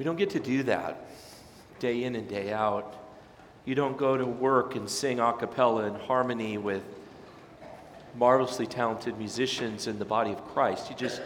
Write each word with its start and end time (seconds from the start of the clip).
We 0.00 0.04
don't 0.04 0.16
get 0.16 0.30
to 0.30 0.40
do 0.40 0.62
that 0.62 1.10
day 1.78 2.04
in 2.04 2.16
and 2.16 2.26
day 2.26 2.54
out. 2.54 2.96
You 3.66 3.74
don't 3.74 3.98
go 3.98 4.16
to 4.16 4.24
work 4.24 4.74
and 4.74 4.88
sing 4.88 5.20
a 5.20 5.30
cappella 5.34 5.88
in 5.88 5.94
harmony 5.94 6.56
with 6.56 6.82
marvelously 8.16 8.66
talented 8.66 9.18
musicians 9.18 9.88
in 9.88 9.98
the 9.98 10.06
body 10.06 10.32
of 10.32 10.42
Christ. 10.54 10.88
You 10.88 10.96
just, 10.96 11.20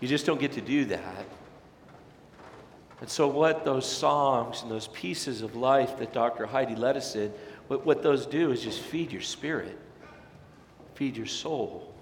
you 0.00 0.06
just 0.06 0.26
don't 0.26 0.38
get 0.38 0.52
to 0.52 0.60
do 0.60 0.84
that. 0.84 1.24
And 3.00 3.08
so, 3.08 3.26
what 3.26 3.64
those 3.64 3.90
songs 3.90 4.60
and 4.60 4.70
those 4.70 4.88
pieces 4.88 5.40
of 5.40 5.56
life 5.56 5.96
that 5.96 6.12
Dr. 6.12 6.44
Heidi 6.44 6.76
led 6.76 6.98
us 6.98 7.16
in, 7.16 7.32
what, 7.68 7.86
what 7.86 8.02
those 8.02 8.26
do 8.26 8.50
is 8.52 8.62
just 8.62 8.80
feed 8.80 9.12
your 9.12 9.22
spirit, 9.22 9.78
feed 10.94 11.16
your 11.16 11.24
soul. 11.24 11.94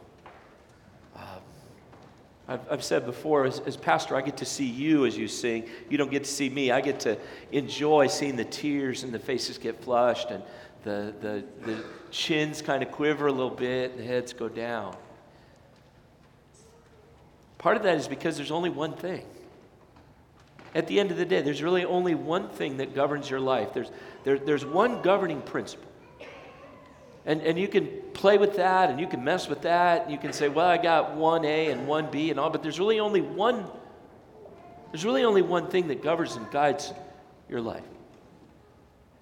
I've, 2.49 2.61
I've 2.71 2.85
said 2.85 3.05
before, 3.05 3.45
as, 3.45 3.61
as 3.61 3.77
pastor, 3.77 4.17
I 4.17 4.23
get 4.23 4.39
to 4.39 4.45
see 4.45 4.65
you 4.65 5.07
as 5.07 5.17
you 5.17 5.29
sing. 5.29 5.69
You 5.91 5.99
don't 5.99 6.11
get 6.11 6.25
to 6.25 6.31
see 6.31 6.49
me. 6.49 6.71
I 6.71 6.81
get 6.81 7.01
to 7.01 7.19
enjoy 7.53 8.07
seeing 8.07 8.37
the 8.37 8.45
tears 8.45 9.03
and 9.03 9.13
the 9.13 9.19
faces 9.19 9.59
get 9.59 9.83
flushed 9.83 10.31
and 10.31 10.43
the, 10.83 11.15
the, 11.21 11.45
the 11.67 11.85
chins 12.11 12.63
kind 12.63 12.83
of 12.83 12.91
quiver 12.91 13.27
a 13.27 13.33
little 13.33 13.51
bit 13.51 13.93
and 13.93 14.01
the 14.01 14.05
heads 14.05 14.33
go 14.33 14.49
down. 14.49 14.97
Part 17.59 17.77
of 17.77 17.83
that 17.83 17.99
is 17.99 18.09
because 18.09 18.37
there's 18.37 18.53
only 18.53 18.71
one 18.71 18.95
thing 18.95 19.25
at 20.75 20.87
the 20.87 21.01
end 21.01 21.11
of 21.11 21.17
the 21.17 21.25
day, 21.25 21.41
there's 21.43 21.63
really 21.63 21.85
only 21.85 22.15
one 22.15 22.49
thing 22.49 22.77
that 22.79 22.95
governs 22.95 23.29
your 23.29 23.41
life. 23.41 23.73
There's, 23.73 23.91
there, 24.25 24.39
there's 24.39 24.65
one 24.65 25.03
governing 25.03 25.41
principle. 25.43 25.88
And, 27.29 27.43
and 27.43 27.59
you 27.59 27.69
can 27.69 27.89
play 28.15 28.39
with 28.39 28.57
that 28.57 28.89
and 28.89 28.99
you 28.99 29.07
can 29.07 29.23
mess 29.23 29.51
with 29.51 29.61
that 29.63 30.05
and 30.05 30.11
you 30.11 30.17
can 30.17 30.33
say, 30.33 30.49
well, 30.49 30.67
I 30.67 30.79
got 30.79 31.15
one 31.15 31.45
A 31.45 31.71
and 31.71 31.87
one 31.87 32.11
B 32.11 32.31
and 32.31 32.41
all, 32.41 32.49
but 32.49 32.63
there's 32.63 32.81
really 32.81 33.01
only 33.01 33.21
one, 33.21 33.67
there's 34.91 35.05
really 35.05 35.25
only 35.25 35.43
one 35.43 35.69
thing 35.69 35.89
that 35.89 36.03
governs 36.03 36.37
and 36.37 36.51
guides 36.51 36.91
your 37.47 37.61
life. 37.61 37.85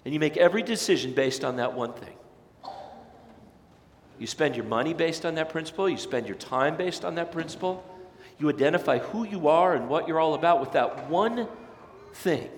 And 0.05 0.13
you 0.13 0.21
make 0.21 0.37
every 0.37 0.63
decision 0.63 1.11
based 1.11 1.43
on 1.43 1.57
that 1.57 1.73
one 1.73 1.91
thing. 1.91 2.15
You 4.17 4.25
spend 4.25 4.55
your 4.55 4.65
money 4.65 4.93
based 4.93 5.25
on 5.25 5.35
that 5.35 5.49
principle, 5.49 5.89
you 5.89 5.97
spend 5.97 6.27
your 6.27 6.37
time 6.37 6.77
based 6.77 7.03
on 7.03 7.15
that 7.15 7.33
principle. 7.33 7.83
You 8.39 8.47
identify 8.47 8.99
who 8.99 9.25
you 9.25 9.49
are 9.49 9.75
and 9.75 9.89
what 9.89 10.07
you're 10.07 10.19
all 10.19 10.33
about 10.33 10.61
with 10.61 10.71
that 10.71 11.09
one 11.09 11.49
thing. 12.13 12.49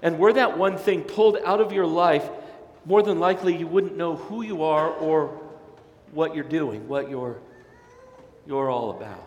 And 0.00 0.16
were 0.18 0.32
that 0.34 0.56
one 0.56 0.78
thing 0.78 1.02
pulled 1.02 1.38
out 1.44 1.60
of 1.60 1.72
your 1.72 1.86
life, 1.86 2.28
more 2.84 3.02
than 3.02 3.18
likely 3.18 3.56
you 3.56 3.66
wouldn't 3.66 3.96
know 3.96 4.16
who 4.16 4.42
you 4.42 4.62
are 4.62 4.90
or 4.90 5.40
what 6.12 6.34
you're 6.34 6.44
doing, 6.44 6.86
what 6.88 7.10
you're, 7.10 7.38
you're 8.46 8.70
all 8.70 8.90
about. 8.90 9.24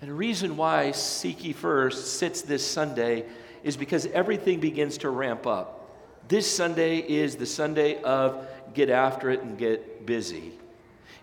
And 0.00 0.10
the 0.10 0.14
reason 0.14 0.56
why 0.56 0.92
Seek 0.92 1.44
Ye 1.44 1.52
First 1.52 2.18
sits 2.18 2.42
this 2.42 2.66
Sunday 2.66 3.26
is 3.62 3.76
because 3.76 4.06
everything 4.06 4.60
begins 4.60 4.98
to 4.98 5.10
ramp 5.10 5.46
up. 5.46 5.90
This 6.28 6.50
Sunday 6.50 6.98
is 6.98 7.36
the 7.36 7.44
Sunday 7.44 8.00
of 8.02 8.46
get 8.72 8.88
after 8.88 9.30
it 9.30 9.42
and 9.42 9.58
get 9.58 10.06
busy. 10.06 10.52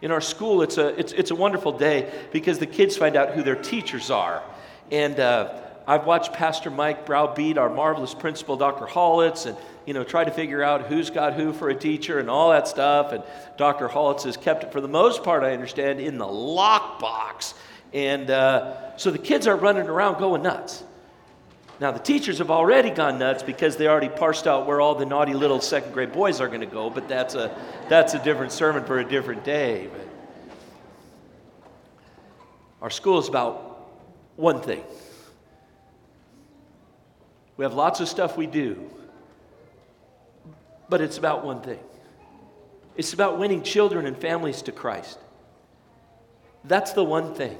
In 0.01 0.11
our 0.11 0.21
school, 0.21 0.61
it's 0.61 0.77
a, 0.77 0.99
it's, 0.99 1.11
it's 1.13 1.31
a 1.31 1.35
wonderful 1.35 1.71
day 1.71 2.11
because 2.31 2.59
the 2.59 2.67
kids 2.67 2.95
find 2.95 3.15
out 3.15 3.31
who 3.31 3.41
their 3.41 3.55
teachers 3.55 4.11
are. 4.11 4.43
And 4.91 5.19
uh, 5.19 5.59
I've 5.87 6.05
watched 6.05 6.33
Pastor 6.33 6.69
Mike 6.69 7.05
browbeat 7.05 7.57
our 7.57 7.69
marvelous 7.69 8.13
principal, 8.13 8.57
Dr. 8.57 8.85
Hollitz, 8.85 9.47
and 9.47 9.57
you 9.87 9.93
know, 9.93 10.03
try 10.03 10.25
to 10.25 10.31
figure 10.31 10.61
out 10.61 10.87
who's 10.87 11.09
got 11.09 11.33
who 11.33 11.53
for 11.53 11.69
a 11.69 11.75
teacher 11.75 12.19
and 12.19 12.29
all 12.29 12.51
that 12.51 12.67
stuff. 12.67 13.13
And 13.13 13.23
Dr. 13.57 13.87
Hollitz 13.87 14.23
has 14.23 14.35
kept 14.35 14.65
it, 14.65 14.73
for 14.73 14.81
the 14.81 14.87
most 14.87 15.23
part, 15.23 15.43
I 15.43 15.53
understand, 15.53 16.01
in 16.01 16.17
the 16.17 16.25
lockbox. 16.25 17.53
And 17.93 18.29
uh, 18.29 18.97
so 18.97 19.11
the 19.11 19.17
kids 19.17 19.47
are 19.47 19.55
running 19.55 19.87
around 19.87 20.19
going 20.19 20.43
nuts. 20.43 20.83
Now, 21.79 21.91
the 21.91 21.99
teachers 21.99 22.39
have 22.39 22.51
already 22.51 22.89
gone 22.89 23.17
nuts 23.17 23.43
because 23.43 23.77
they 23.77 23.87
already 23.87 24.09
parsed 24.09 24.45
out 24.45 24.67
where 24.67 24.81
all 24.81 24.93
the 24.93 25.05
naughty 25.05 25.33
little 25.33 25.61
second 25.61 25.93
grade 25.93 26.11
boys 26.11 26.41
are 26.41 26.49
going 26.49 26.59
to 26.59 26.65
go, 26.65 26.89
but 26.89 27.07
that's 27.07 27.35
a, 27.35 27.57
that's 27.87 28.13
a 28.13 28.21
different 28.21 28.51
sermon 28.51 28.83
for 28.83 28.99
a 28.99 29.05
different 29.05 29.45
day. 29.45 29.87
But 29.89 30.07
our 32.81 32.89
school 32.89 33.19
is 33.19 33.29
about 33.29 33.89
one 34.35 34.59
thing. 34.59 34.83
We 37.55 37.63
have 37.63 37.73
lots 37.73 38.01
of 38.01 38.09
stuff 38.09 38.35
we 38.35 38.47
do, 38.47 38.89
but 40.89 41.01
it's 41.01 41.17
about 41.17 41.43
one 41.45 41.61
thing 41.61 41.79
it's 42.97 43.13
about 43.13 43.37
winning 43.37 43.61
children 43.61 44.07
and 44.07 44.17
families 44.17 44.63
to 44.63 44.71
Christ. 44.71 45.19
That's 46.63 46.93
the 46.93 47.03
one 47.03 47.35
thing. 47.35 47.55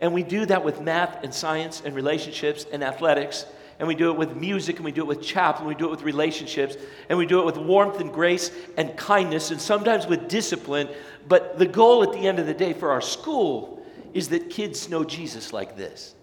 And 0.00 0.14
we 0.14 0.22
do 0.22 0.46
that 0.46 0.64
with 0.64 0.80
math 0.80 1.22
and 1.24 1.34
science 1.34 1.82
and 1.84 1.94
relationships 1.94 2.64
and 2.72 2.82
athletics. 2.82 3.44
And 3.80 3.88
we 3.88 3.96
do 3.96 4.10
it 4.10 4.16
with 4.16 4.36
music 4.36 4.76
and 4.76 4.84
we 4.84 4.92
do 4.92 5.02
it 5.02 5.08
with 5.08 5.22
chapel 5.22 5.62
and 5.62 5.68
we 5.68 5.74
do 5.74 5.86
it 5.86 5.90
with 5.90 6.02
relationships 6.02 6.76
and 7.08 7.18
we 7.18 7.26
do 7.26 7.40
it 7.40 7.46
with 7.46 7.58
warmth 7.58 8.00
and 8.00 8.12
grace 8.12 8.52
and 8.76 8.96
kindness 8.96 9.50
and 9.50 9.60
sometimes 9.60 10.06
with 10.06 10.28
discipline. 10.28 10.88
But 11.26 11.58
the 11.58 11.66
goal 11.66 12.04
at 12.04 12.12
the 12.12 12.28
end 12.28 12.38
of 12.38 12.46
the 12.46 12.54
day 12.54 12.72
for 12.72 12.92
our 12.92 13.00
school 13.00 13.84
is 14.14 14.28
that 14.28 14.50
kids 14.50 14.88
know 14.88 15.02
Jesus 15.02 15.52
like 15.52 15.76
this. 15.76 16.14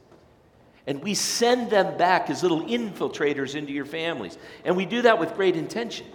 And 0.87 1.03
we 1.03 1.13
send 1.15 1.69
them 1.69 1.97
back 1.97 2.29
as 2.29 2.43
little 2.43 2.61
infiltrators 2.61 3.55
into 3.55 3.73
your 3.73 3.85
families. 3.85 4.37
And 4.63 4.77
we 4.77 4.85
do 4.85 5.01
that 5.01 5.19
with 5.19 5.33
great 5.33 5.57
intention. 5.57 6.05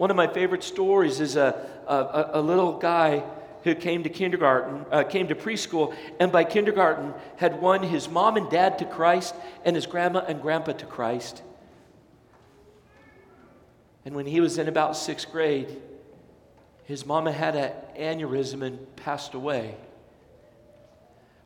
One 0.00 0.10
of 0.10 0.16
my 0.16 0.28
favorite 0.28 0.62
stories 0.62 1.20
is 1.20 1.36
a, 1.36 1.68
a, 1.86 2.30
a 2.32 2.40
little 2.40 2.78
guy 2.78 3.22
who 3.64 3.74
came 3.74 4.02
to 4.04 4.08
kindergarten, 4.08 4.86
uh, 4.90 5.02
came 5.02 5.28
to 5.28 5.34
preschool, 5.34 5.94
and 6.18 6.32
by 6.32 6.42
kindergarten 6.42 7.12
had 7.36 7.60
won 7.60 7.82
his 7.82 8.08
mom 8.08 8.38
and 8.38 8.48
dad 8.48 8.78
to 8.78 8.86
Christ 8.86 9.34
and 9.62 9.76
his 9.76 9.84
grandma 9.84 10.20
and 10.20 10.40
grandpa 10.40 10.72
to 10.72 10.86
Christ. 10.86 11.42
And 14.06 14.14
when 14.14 14.24
he 14.24 14.40
was 14.40 14.56
in 14.56 14.68
about 14.68 14.96
sixth 14.96 15.30
grade, 15.30 15.82
his 16.84 17.04
mama 17.04 17.30
had 17.30 17.54
an 17.54 17.72
aneurysm 17.94 18.62
and 18.62 18.96
passed 18.96 19.34
away. 19.34 19.74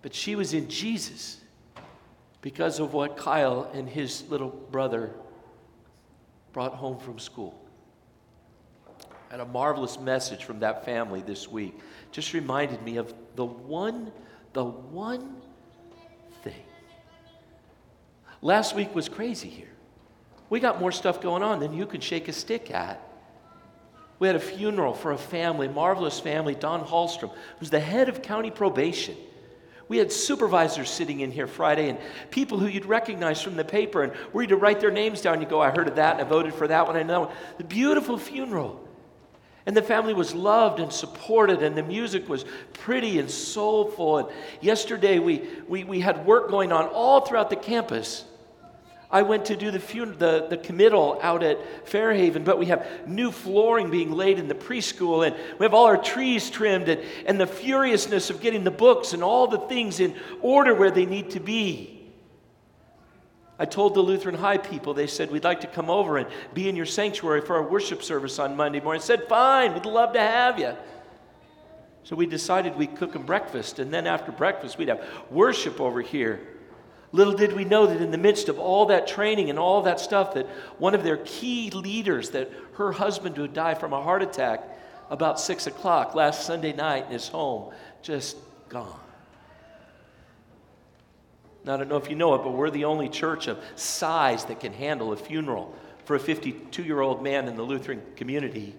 But 0.00 0.14
she 0.14 0.36
was 0.36 0.54
in 0.54 0.68
Jesus 0.68 1.40
because 2.40 2.78
of 2.78 2.92
what 2.92 3.16
Kyle 3.16 3.68
and 3.74 3.88
his 3.88 4.22
little 4.30 4.50
brother 4.50 5.10
brought 6.52 6.74
home 6.74 7.00
from 7.00 7.18
school. 7.18 7.60
Had 9.34 9.40
a 9.40 9.46
marvelous 9.46 9.98
message 9.98 10.44
from 10.44 10.60
that 10.60 10.84
family 10.84 11.20
this 11.20 11.48
week 11.48 11.76
just 12.12 12.34
reminded 12.34 12.80
me 12.84 12.98
of 12.98 13.12
the 13.34 13.44
one, 13.44 14.12
the 14.52 14.62
one 14.64 15.38
thing. 16.44 16.62
Last 18.42 18.76
week 18.76 18.94
was 18.94 19.08
crazy 19.08 19.48
here. 19.48 19.72
We 20.50 20.60
got 20.60 20.78
more 20.78 20.92
stuff 20.92 21.20
going 21.20 21.42
on 21.42 21.58
than 21.58 21.72
you 21.72 21.84
can 21.84 22.00
shake 22.00 22.28
a 22.28 22.32
stick 22.32 22.70
at. 22.70 23.00
We 24.20 24.28
had 24.28 24.36
a 24.36 24.38
funeral 24.38 24.94
for 24.94 25.10
a 25.10 25.18
family, 25.18 25.66
marvelous 25.66 26.20
family, 26.20 26.54
Don 26.54 26.84
Hallstrom, 26.84 27.32
who's 27.58 27.70
the 27.70 27.80
head 27.80 28.08
of 28.08 28.22
county 28.22 28.52
probation. 28.52 29.16
We 29.88 29.98
had 29.98 30.12
supervisors 30.12 30.88
sitting 30.88 31.18
in 31.18 31.32
here 31.32 31.48
Friday 31.48 31.88
and 31.88 31.98
people 32.30 32.60
who 32.60 32.68
you'd 32.68 32.86
recognize 32.86 33.42
from 33.42 33.56
the 33.56 33.64
paper 33.64 34.04
and 34.04 34.12
were 34.32 34.42
you 34.42 34.48
to 34.50 34.56
write 34.56 34.78
their 34.78 34.92
names 34.92 35.22
down. 35.22 35.40
You 35.40 35.48
go, 35.48 35.60
I 35.60 35.70
heard 35.70 35.88
of 35.88 35.96
that 35.96 36.20
and 36.20 36.24
I 36.24 36.24
voted 36.24 36.54
for 36.54 36.68
that 36.68 36.86
one. 36.86 36.94
I 36.94 37.02
know. 37.02 37.32
The 37.58 37.64
beautiful 37.64 38.16
funeral. 38.16 38.83
And 39.66 39.74
the 39.74 39.82
family 39.82 40.12
was 40.12 40.34
loved 40.34 40.78
and 40.78 40.92
supported, 40.92 41.62
and 41.62 41.76
the 41.76 41.82
music 41.82 42.28
was 42.28 42.44
pretty 42.74 43.18
and 43.18 43.30
soulful. 43.30 44.18
And 44.18 44.28
yesterday, 44.60 45.18
we, 45.18 45.42
we, 45.66 45.84
we 45.84 46.00
had 46.00 46.26
work 46.26 46.50
going 46.50 46.70
on 46.70 46.86
all 46.86 47.22
throughout 47.22 47.48
the 47.48 47.56
campus. 47.56 48.24
I 49.10 49.22
went 49.22 49.46
to 49.46 49.56
do 49.56 49.70
the, 49.70 49.80
fun- 49.80 50.16
the, 50.18 50.48
the 50.50 50.56
committal 50.56 51.18
out 51.22 51.42
at 51.42 51.88
Fairhaven, 51.88 52.44
but 52.44 52.58
we 52.58 52.66
have 52.66 52.86
new 53.06 53.30
flooring 53.30 53.90
being 53.90 54.10
laid 54.10 54.38
in 54.38 54.48
the 54.48 54.54
preschool, 54.54 55.26
and 55.26 55.36
we 55.58 55.64
have 55.64 55.72
all 55.72 55.86
our 55.86 55.96
trees 55.96 56.50
trimmed, 56.50 56.88
and, 56.88 57.00
and 57.24 57.40
the 57.40 57.46
furiousness 57.46 58.28
of 58.28 58.40
getting 58.40 58.64
the 58.64 58.70
books 58.70 59.12
and 59.12 59.22
all 59.22 59.46
the 59.46 59.60
things 59.60 60.00
in 60.00 60.14
order 60.42 60.74
where 60.74 60.90
they 60.90 61.06
need 61.06 61.30
to 61.30 61.40
be. 61.40 61.93
I 63.58 63.64
told 63.66 63.94
the 63.94 64.00
Lutheran 64.00 64.34
High 64.34 64.58
people, 64.58 64.94
they 64.94 65.06
said, 65.06 65.30
We'd 65.30 65.44
like 65.44 65.60
to 65.60 65.66
come 65.68 65.88
over 65.88 66.18
and 66.18 66.28
be 66.54 66.68
in 66.68 66.74
your 66.74 66.86
sanctuary 66.86 67.40
for 67.40 67.56
our 67.56 67.62
worship 67.62 68.02
service 68.02 68.38
on 68.38 68.56
Monday 68.56 68.80
morning. 68.80 69.00
I 69.00 69.04
said, 69.04 69.28
Fine, 69.28 69.74
we'd 69.74 69.86
love 69.86 70.12
to 70.14 70.20
have 70.20 70.58
you. 70.58 70.74
So 72.02 72.16
we 72.16 72.26
decided 72.26 72.76
we'd 72.76 72.96
cook 72.96 73.12
them 73.12 73.24
breakfast, 73.24 73.78
and 73.78 73.92
then 73.92 74.06
after 74.06 74.32
breakfast, 74.32 74.76
we'd 74.76 74.88
have 74.88 75.06
worship 75.30 75.80
over 75.80 76.02
here. 76.02 76.40
Little 77.12 77.32
did 77.32 77.52
we 77.52 77.64
know 77.64 77.86
that 77.86 78.02
in 78.02 78.10
the 78.10 78.18
midst 78.18 78.48
of 78.48 78.58
all 78.58 78.86
that 78.86 79.06
training 79.06 79.48
and 79.48 79.58
all 79.58 79.82
that 79.82 80.00
stuff, 80.00 80.34
that 80.34 80.48
one 80.78 80.96
of 80.96 81.04
their 81.04 81.18
key 81.18 81.70
leaders, 81.70 82.30
that 82.30 82.50
her 82.74 82.90
husband 82.90 83.38
would 83.38 83.54
die 83.54 83.74
from 83.74 83.92
a 83.92 84.02
heart 84.02 84.20
attack 84.20 84.64
about 85.10 85.38
six 85.38 85.68
o'clock 85.68 86.16
last 86.16 86.44
Sunday 86.44 86.72
night 86.72 87.06
in 87.06 87.12
his 87.12 87.28
home, 87.28 87.72
just 88.02 88.36
gone. 88.68 89.03
Now, 91.64 91.74
I 91.74 91.76
don't 91.78 91.88
know 91.88 91.96
if 91.96 92.10
you 92.10 92.16
know 92.16 92.34
it, 92.34 92.38
but 92.38 92.50
we're 92.50 92.70
the 92.70 92.84
only 92.84 93.08
church 93.08 93.46
of 93.46 93.58
size 93.74 94.44
that 94.46 94.60
can 94.60 94.72
handle 94.72 95.12
a 95.12 95.16
funeral 95.16 95.74
for 96.04 96.14
a 96.16 96.20
52 96.20 96.82
year 96.82 97.00
old 97.00 97.22
man 97.22 97.48
in 97.48 97.56
the 97.56 97.62
Lutheran 97.62 98.02
community. 98.16 98.74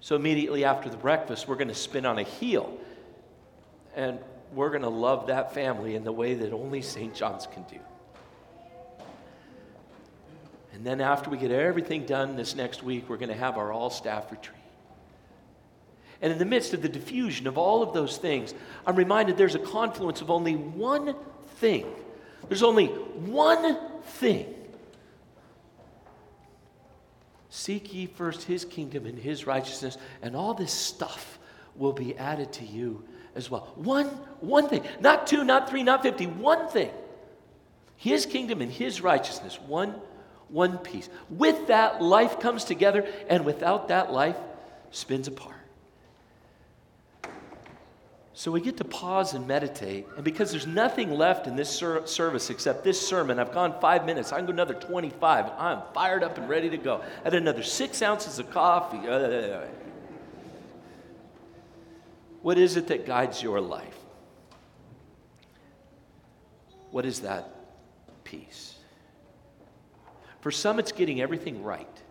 So, 0.00 0.14
immediately 0.14 0.64
after 0.64 0.88
the 0.88 0.96
breakfast, 0.96 1.48
we're 1.48 1.56
going 1.56 1.68
to 1.68 1.74
spin 1.74 2.06
on 2.06 2.18
a 2.18 2.22
heel. 2.22 2.78
And 3.96 4.20
we're 4.54 4.70
going 4.70 4.82
to 4.82 4.88
love 4.88 5.26
that 5.26 5.54
family 5.54 5.96
in 5.96 6.04
the 6.04 6.12
way 6.12 6.34
that 6.34 6.52
only 6.52 6.82
St. 6.82 7.14
John's 7.14 7.46
can 7.46 7.64
do. 7.64 7.78
And 10.72 10.86
then 10.86 11.00
after 11.00 11.28
we 11.28 11.36
get 11.36 11.50
everything 11.50 12.06
done 12.06 12.36
this 12.36 12.54
next 12.54 12.84
week, 12.84 13.08
we're 13.08 13.16
going 13.16 13.30
to 13.30 13.34
have 13.34 13.58
our 13.58 13.72
all 13.72 13.90
staff 13.90 14.30
retreat. 14.30 14.54
And 16.22 16.32
in 16.32 16.38
the 16.38 16.44
midst 16.44 16.74
of 16.74 16.82
the 16.82 16.88
diffusion 16.88 17.48
of 17.48 17.58
all 17.58 17.82
of 17.82 17.92
those 17.92 18.16
things, 18.16 18.54
I'm 18.86 18.94
reminded 18.94 19.36
there's 19.36 19.56
a 19.56 19.60
confluence 19.60 20.20
of 20.20 20.30
only 20.30 20.54
one 20.54 21.16
thing. 21.60 21.86
There's 22.48 22.62
only 22.62 22.86
one 22.86 23.78
thing. 24.04 24.54
Seek 27.50 27.92
ye 27.92 28.06
first 28.06 28.44
his 28.44 28.64
kingdom 28.64 29.06
and 29.06 29.18
his 29.18 29.46
righteousness, 29.46 29.98
and 30.22 30.36
all 30.36 30.54
this 30.54 30.72
stuff 30.72 31.38
will 31.76 31.92
be 31.92 32.16
added 32.16 32.52
to 32.54 32.64
you 32.64 33.02
as 33.34 33.50
well. 33.50 33.72
One, 33.76 34.06
one 34.40 34.68
thing. 34.68 34.84
Not 35.00 35.26
two, 35.26 35.44
not 35.44 35.68
three, 35.68 35.82
not 35.82 36.02
fifty. 36.02 36.26
One 36.26 36.68
thing. 36.68 36.90
His 37.96 38.26
kingdom 38.26 38.60
and 38.60 38.70
his 38.70 39.00
righteousness. 39.00 39.58
One, 39.66 39.94
one 40.48 40.78
piece. 40.78 41.08
With 41.30 41.66
that, 41.68 42.00
life 42.00 42.38
comes 42.40 42.64
together, 42.64 43.06
and 43.28 43.44
without 43.44 43.88
that, 43.88 44.12
life 44.12 44.36
spins 44.90 45.28
apart. 45.28 45.57
So 48.38 48.52
we 48.52 48.60
get 48.60 48.76
to 48.76 48.84
pause 48.84 49.34
and 49.34 49.48
meditate. 49.48 50.06
And 50.14 50.22
because 50.22 50.52
there's 50.52 50.64
nothing 50.64 51.10
left 51.10 51.48
in 51.48 51.56
this 51.56 51.68
ser- 51.68 52.06
service 52.06 52.50
except 52.50 52.84
this 52.84 53.04
sermon, 53.04 53.40
I've 53.40 53.52
gone 53.52 53.74
five 53.80 54.06
minutes. 54.06 54.32
I 54.32 54.36
can 54.36 54.46
go 54.46 54.52
another 54.52 54.74
25. 54.74 55.46
I'm 55.58 55.82
fired 55.92 56.22
up 56.22 56.38
and 56.38 56.48
ready 56.48 56.70
to 56.70 56.76
go. 56.76 57.02
I 57.02 57.24
had 57.24 57.34
another 57.34 57.64
six 57.64 58.00
ounces 58.00 58.38
of 58.38 58.48
coffee. 58.52 59.08
Uh, 59.08 59.62
what 62.40 62.58
is 62.58 62.76
it 62.76 62.86
that 62.86 63.06
guides 63.06 63.42
your 63.42 63.60
life? 63.60 63.98
What 66.92 67.04
is 67.04 67.22
that 67.22 67.50
peace? 68.22 68.76
For 70.42 70.52
some, 70.52 70.78
it's 70.78 70.92
getting 70.92 71.20
everything 71.20 71.64
right. 71.64 72.02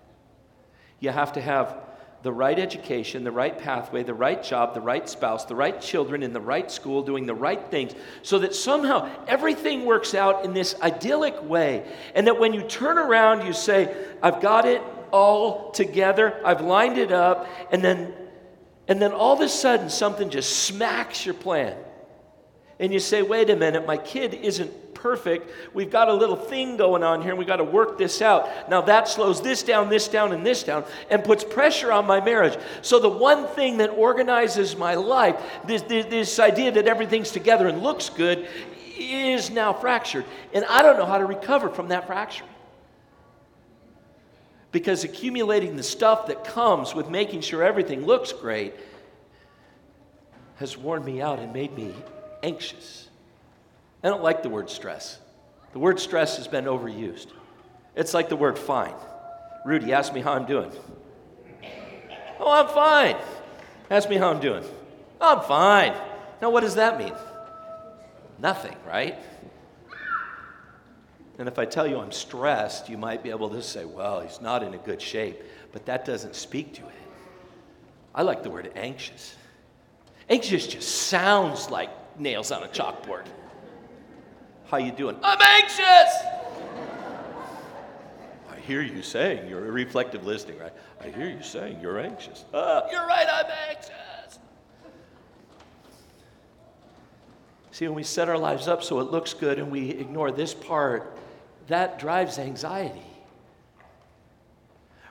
You 0.99 1.11
have 1.11 1.31
to 1.31 1.41
have 1.41 1.86
the 2.23 2.31
right 2.31 2.57
education, 2.57 3.23
the 3.23 3.31
right 3.31 3.57
pathway, 3.57 4.03
the 4.03 4.13
right 4.13 4.43
job, 4.43 4.73
the 4.73 4.81
right 4.81 5.07
spouse, 5.07 5.45
the 5.45 5.55
right 5.55 5.79
children 5.79 6.23
in 6.23 6.33
the 6.33 6.41
right 6.41 6.71
school, 6.71 7.03
doing 7.03 7.25
the 7.25 7.35
right 7.35 7.69
things, 7.69 7.93
so 8.23 8.39
that 8.39 8.55
somehow 8.55 9.09
everything 9.27 9.85
works 9.85 10.15
out 10.15 10.43
in 10.43 10.53
this 10.53 10.75
idyllic 10.81 11.41
way. 11.43 11.85
And 12.15 12.27
that 12.27 12.39
when 12.39 12.53
you 12.53 12.63
turn 12.63 12.97
around, 12.97 13.45
you 13.45 13.53
say, 13.53 13.95
I've 14.21 14.41
got 14.41 14.65
it 14.65 14.81
all 15.11 15.71
together, 15.71 16.41
I've 16.43 16.61
lined 16.61 16.97
it 16.97 17.11
up, 17.11 17.47
and 17.71 17.83
then, 17.83 18.13
and 18.87 19.01
then 19.01 19.11
all 19.11 19.33
of 19.33 19.41
a 19.41 19.49
sudden 19.49 19.89
something 19.89 20.29
just 20.29 20.63
smacks 20.63 21.25
your 21.25 21.35
plan. 21.35 21.77
And 22.79 22.91
you 22.91 22.99
say, 22.99 23.21
wait 23.21 23.49
a 23.49 23.55
minute, 23.55 23.87
my 23.87 23.97
kid 23.97 24.33
isn't 24.33 24.71
perfect. 25.07 25.49
We've 25.73 25.89
got 25.89 26.09
a 26.09 26.13
little 26.13 26.35
thing 26.35 26.75
going 26.75 27.01
on 27.01 27.21
here 27.21 27.29
and 27.29 27.39
we've 27.39 27.47
got 27.47 27.57
to 27.57 27.63
work 27.63 27.97
this 27.97 28.21
out. 28.21 28.69
Now 28.69 28.81
that 28.81 29.07
slows 29.07 29.41
this 29.41 29.63
down, 29.63 29.87
this 29.87 30.09
down, 30.09 30.33
and 30.33 30.45
this 30.45 30.63
down 30.63 30.83
and 31.09 31.23
puts 31.23 31.45
pressure 31.45 31.93
on 31.93 32.05
my 32.05 32.19
marriage. 32.19 32.57
So 32.81 32.99
the 32.99 33.07
one 33.07 33.47
thing 33.47 33.77
that 33.77 33.91
organizes 33.91 34.75
my 34.75 34.95
life, 34.95 35.41
this, 35.65 35.81
this, 35.83 36.07
this 36.07 36.39
idea 36.39 36.73
that 36.73 36.87
everything's 36.87 37.31
together 37.31 37.69
and 37.69 37.81
looks 37.81 38.09
good, 38.09 38.49
is 38.97 39.49
now 39.49 39.71
fractured. 39.71 40.25
And 40.53 40.65
I 40.65 40.81
don't 40.81 40.97
know 40.97 41.05
how 41.05 41.19
to 41.19 41.25
recover 41.25 41.69
from 41.69 41.87
that 41.87 42.05
fracture. 42.05 42.43
Because 44.73 45.05
accumulating 45.05 45.77
the 45.77 45.83
stuff 45.83 46.27
that 46.27 46.43
comes 46.43 46.93
with 46.93 47.09
making 47.09 47.39
sure 47.39 47.63
everything 47.63 48.05
looks 48.05 48.33
great 48.33 48.73
has 50.57 50.75
worn 50.75 51.05
me 51.05 51.21
out 51.21 51.39
and 51.39 51.53
made 51.53 51.73
me 51.77 51.93
anxious. 52.43 53.06
I 54.03 54.09
don't 54.09 54.23
like 54.23 54.43
the 54.43 54.49
word 54.49 54.69
stress. 54.69 55.19
The 55.73 55.79
word 55.79 55.99
stress 55.99 56.37
has 56.37 56.47
been 56.47 56.65
overused. 56.65 57.27
It's 57.95 58.13
like 58.13 58.29
the 58.29 58.35
word 58.35 58.57
fine. 58.57 58.93
Rudy, 59.65 59.91
ask 59.91 60.13
me 60.13 60.21
how 60.21 60.33
I'm 60.33 60.45
doing. 60.45 60.71
Oh, 62.39 62.51
I'm 62.51 62.67
fine. 62.67 63.15
Ask 63.89 64.09
me 64.09 64.17
how 64.17 64.29
I'm 64.29 64.39
doing. 64.39 64.63
I'm 65.19 65.41
fine. 65.41 65.93
Now, 66.41 66.51
what 66.51 66.61
does 66.61 66.75
that 66.75 66.99
mean? 66.99 67.13
Nothing, 68.39 68.75
right? 68.87 69.17
And 71.39 71.47
if 71.47 71.59
I 71.59 71.65
tell 71.65 71.87
you 71.87 71.99
I'm 71.99 72.11
stressed, 72.11 72.89
you 72.89 72.97
might 72.97 73.23
be 73.23 73.29
able 73.29 73.49
to 73.49 73.61
say, 73.61 73.85
well, 73.85 74.21
he's 74.21 74.41
not 74.41 74.63
in 74.63 74.73
a 74.73 74.77
good 74.77 75.01
shape. 75.01 75.41
But 75.71 75.85
that 75.85 76.05
doesn't 76.05 76.35
speak 76.35 76.73
to 76.75 76.81
it. 76.81 76.93
I 78.13 78.23
like 78.23 78.43
the 78.43 78.49
word 78.49 78.71
anxious. 78.75 79.35
Anxious 80.29 80.67
just 80.67 80.87
sounds 80.89 81.69
like 81.69 81.89
nails 82.19 82.51
on 82.51 82.63
a 82.63 82.67
chalkboard. 82.67 83.25
How 84.69 84.77
you 84.77 84.91
doing? 84.91 85.17
I'm 85.23 85.41
anxious. 85.41 86.13
I 88.51 88.59
hear 88.65 88.81
you 88.81 89.01
saying 89.01 89.47
you're 89.47 89.65
a 89.65 89.71
reflective 89.71 90.25
listening, 90.25 90.59
right? 90.59 90.73
I 91.01 91.07
hear 91.07 91.29
you 91.29 91.41
saying 91.41 91.79
you're 91.81 91.99
anxious. 91.99 92.43
Uh, 92.53 92.81
you're 92.91 93.07
right, 93.07 93.27
I'm 93.31 93.45
anxious. 93.69 94.39
See, 97.71 97.87
when 97.87 97.95
we 97.95 98.03
set 98.03 98.27
our 98.27 98.37
lives 98.37 98.67
up 98.67 98.83
so 98.83 98.99
it 98.99 99.11
looks 99.11 99.33
good 99.33 99.57
and 99.57 99.71
we 99.71 99.91
ignore 99.91 100.31
this 100.31 100.53
part, 100.53 101.15
that 101.67 101.99
drives 101.99 102.39
anxiety. 102.39 103.01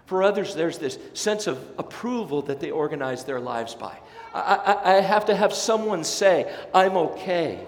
For 0.05 0.23
others, 0.23 0.55
there's 0.55 0.77
this 0.77 0.99
sense 1.15 1.47
of 1.47 1.59
approval 1.79 2.43
that 2.43 2.61
they 2.61 2.71
organize 2.71 3.25
their 3.25 3.41
lives 3.41 3.75
by. 3.75 3.97
I, 4.35 4.41
I, 4.85 4.97
I 4.97 5.01
have 5.01 5.27
to 5.27 5.35
have 5.35 5.55
someone 5.55 6.05
say, 6.05 6.55
I'm 6.75 6.97
okay. 6.97 7.67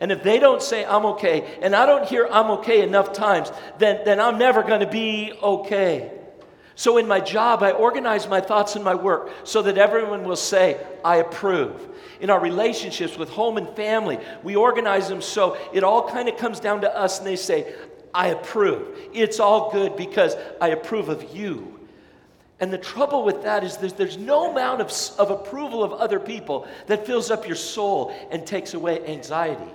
And 0.00 0.12
if 0.12 0.22
they 0.22 0.38
don't 0.38 0.62
say, 0.62 0.84
I'm 0.84 1.04
okay, 1.06 1.58
and 1.62 1.74
I 1.74 1.86
don't 1.86 2.06
hear 2.06 2.28
I'm 2.30 2.50
okay 2.52 2.82
enough 2.82 3.12
times, 3.12 3.50
then, 3.78 4.02
then 4.04 4.20
I'm 4.20 4.38
never 4.38 4.62
going 4.62 4.80
to 4.80 4.86
be 4.86 5.32
okay. 5.42 6.12
So 6.80 6.96
in 6.96 7.06
my 7.06 7.20
job, 7.20 7.62
I 7.62 7.72
organize 7.72 8.26
my 8.26 8.40
thoughts 8.40 8.74
and 8.74 8.82
my 8.82 8.94
work 8.94 9.30
so 9.44 9.60
that 9.62 9.76
everyone 9.76 10.24
will 10.24 10.36
say, 10.36 10.80
I 11.04 11.16
approve. 11.16 11.88
In 12.20 12.30
our 12.30 12.40
relationships 12.40 13.18
with 13.18 13.28
home 13.28 13.58
and 13.58 13.68
family, 13.76 14.18
we 14.42 14.56
organize 14.56 15.08
them 15.08 15.20
so 15.20 15.58
it 15.74 15.84
all 15.84 16.08
kind 16.08 16.28
of 16.28 16.38
comes 16.38 16.60
down 16.60 16.80
to 16.82 16.96
us 16.96 17.18
and 17.18 17.26
they 17.26 17.36
say, 17.36 17.74
I 18.14 18.28
approve. 18.28 18.96
It's 19.12 19.40
all 19.40 19.70
good 19.70 19.96
because 19.96 20.36
I 20.60 20.68
approve 20.68 21.10
of 21.10 21.36
you. 21.36 21.80
And 22.60 22.72
the 22.72 22.78
trouble 22.78 23.24
with 23.24 23.42
that 23.42 23.64
is 23.64 23.78
there's, 23.78 23.94
there's 23.94 24.18
no 24.18 24.50
amount 24.50 24.80
of, 24.80 24.92
of 25.18 25.30
approval 25.30 25.82
of 25.82 25.92
other 25.92 26.20
people 26.20 26.66
that 26.86 27.06
fills 27.06 27.30
up 27.30 27.46
your 27.46 27.56
soul 27.56 28.14
and 28.30 28.46
takes 28.46 28.74
away 28.74 29.04
anxiety. 29.06 29.70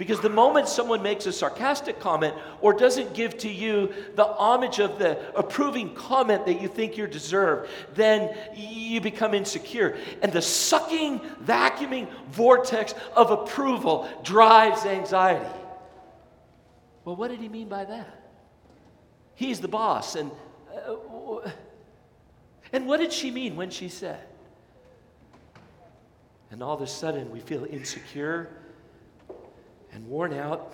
Because 0.00 0.20
the 0.20 0.30
moment 0.30 0.66
someone 0.66 1.02
makes 1.02 1.26
a 1.26 1.32
sarcastic 1.32 2.00
comment 2.00 2.34
or 2.62 2.72
doesn't 2.72 3.12
give 3.12 3.36
to 3.36 3.50
you 3.50 3.92
the 4.14 4.24
homage 4.24 4.78
of 4.78 4.98
the 4.98 5.18
approving 5.38 5.94
comment 5.94 6.46
that 6.46 6.62
you 6.62 6.68
think 6.68 6.96
you 6.96 7.06
deserve, 7.06 7.68
then 7.92 8.34
you 8.56 9.02
become 9.02 9.34
insecure. 9.34 9.98
And 10.22 10.32
the 10.32 10.40
sucking, 10.40 11.20
vacuuming 11.44 12.08
vortex 12.30 12.94
of 13.14 13.30
approval 13.30 14.08
drives 14.24 14.86
anxiety. 14.86 15.44
Well, 17.04 17.16
what 17.16 17.30
did 17.30 17.40
he 17.40 17.50
mean 17.50 17.68
by 17.68 17.84
that? 17.84 18.24
He's 19.34 19.60
the 19.60 19.68
boss. 19.68 20.14
And, 20.14 20.30
uh, 20.74 21.50
and 22.72 22.86
what 22.86 23.00
did 23.00 23.12
she 23.12 23.30
mean 23.30 23.54
when 23.54 23.68
she 23.68 23.90
said? 23.90 24.20
And 26.50 26.62
all 26.62 26.74
of 26.74 26.80
a 26.80 26.86
sudden, 26.86 27.30
we 27.30 27.40
feel 27.40 27.66
insecure 27.66 28.48
and 29.92 30.06
worn 30.06 30.32
out 30.32 30.72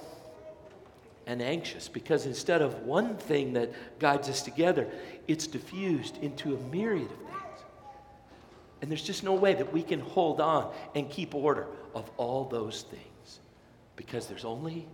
and 1.27 1.43
anxious 1.43 1.89
because 1.89 2.25
instead 2.27 2.63
of 2.63 2.83
one 2.83 3.17
thing 3.17 3.55
that 3.55 3.73
guides 3.99 4.29
us 4.29 4.43
together, 4.43 4.87
it's 5.27 5.47
diffused 5.47 6.23
into 6.23 6.55
a 6.55 6.59
myriad 6.71 7.11
of 7.11 7.19
things. 7.19 7.65
And 8.81 8.91
there's 8.91 9.03
just 9.03 9.25
no 9.25 9.35
way 9.35 9.55
that 9.55 9.73
we 9.73 9.83
can 9.83 10.01
hold 10.01 10.41
on 10.41 10.73
and 10.95 11.11
keep 11.11 11.35
order 11.35 11.67
of 11.95 12.09
all 12.17 12.45
those 12.45 12.83
things 12.83 13.41
because 13.97 14.27
there's 14.27 14.45
only 14.45 14.87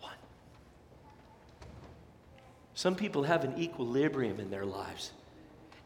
one. 0.00 0.14
Some 2.74 2.96
people 2.96 3.22
have 3.22 3.44
an 3.44 3.56
equilibrium 3.58 4.40
in 4.40 4.50
their 4.50 4.64
lives. 4.64 5.12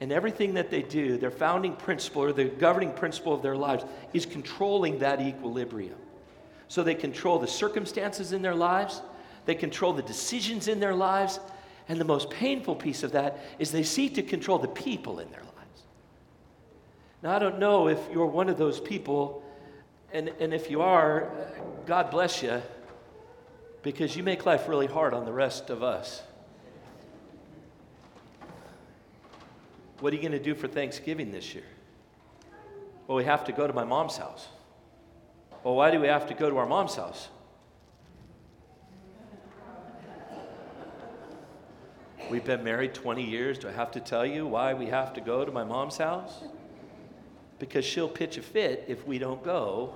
And 0.01 0.11
everything 0.13 0.55
that 0.55 0.71
they 0.71 0.81
do, 0.81 1.19
their 1.19 1.31
founding 1.31 1.77
principle 1.77 2.23
or 2.23 2.33
the 2.33 2.45
governing 2.45 2.93
principle 2.95 3.35
of 3.35 3.43
their 3.43 3.57
lives, 3.57 3.85
is 4.15 4.25
controlling 4.25 5.01
that 5.01 5.21
equilibrium 5.21 5.99
so 6.71 6.85
they 6.85 6.95
control 6.95 7.41
the 7.41 7.49
circumstances 7.49 8.33
in 8.33 8.43
their 8.43 8.55
lives, 8.55 9.03
they 9.45 9.57
control 9.57 9.93
the 9.93 10.03
decisions 10.03 10.69
in 10.69 10.79
their 10.79 10.95
lives, 10.95 11.41
and 11.89 12.01
the 12.01 12.05
most 12.05 12.31
painful 12.31 12.77
piece 12.77 13.03
of 13.03 13.11
that 13.11 13.41
is 13.59 13.73
they 13.73 13.83
seek 13.83 14.15
to 14.15 14.23
control 14.23 14.57
the 14.57 14.69
people 14.69 15.19
in 15.19 15.29
their 15.33 15.43
lives. 15.43 15.83
Now, 17.25 17.35
I 17.35 17.41
don't 17.41 17.59
know 17.59 17.89
if 17.89 17.99
you're 18.13 18.25
one 18.25 18.49
of 18.49 18.57
those 18.57 18.79
people, 18.79 19.43
and, 20.13 20.29
and 20.39 20.55
if 20.55 20.71
you 20.71 20.81
are, 20.81 21.33
God 21.87 22.09
bless 22.09 22.41
you, 22.41 22.63
because 23.83 24.15
you 24.15 24.23
make 24.23 24.47
life 24.47 24.69
really 24.69 24.87
hard 24.87 25.13
on 25.13 25.25
the 25.25 25.33
rest 25.33 25.71
of 25.71 25.83
us. 25.83 26.23
What 29.99 30.13
are 30.13 30.17
you 30.17 30.23
going 30.23 30.31
to 30.31 30.39
do 30.39 30.55
for 30.55 30.69
Thanksgiving 30.69 31.33
this 31.33 31.53
year? 31.53 31.65
Well, 33.09 33.19
we 33.19 33.25
have 33.25 33.43
to 33.47 33.53
go 33.53 33.67
to 33.67 33.73
my 33.73 33.85
mom's 33.85 34.19
house. 34.19 34.47
Well, 35.63 35.75
why 35.75 35.91
do 35.91 36.01
we 36.01 36.07
have 36.07 36.27
to 36.29 36.35
go 36.35 36.49
to 36.49 36.57
our 36.57 36.67
mom's 36.67 36.95
house? 36.95 37.29
We've 42.31 42.45
been 42.45 42.65
married 42.65 42.95
20 42.95 43.23
years. 43.23 43.59
Do 43.59 43.69
I 43.69 43.73
have 43.73 43.91
to 43.93 44.01
tell 44.01 44.25
you 44.25 44.47
why 44.47 44.73
we 44.73 44.87
have 44.87 45.13
to 45.15 45.21
go 45.21 45.45
to 45.45 45.53
my 45.53 45.65
mom's 45.65 45.99
house? 45.99 46.45
Because 47.59 47.85
she'll 47.85 48.09
pitch 48.09 48.39
a 48.39 48.43
fit 48.43 48.85
if 48.89 49.07
we 49.07 49.19
don't 49.19 49.43
go, 49.43 49.95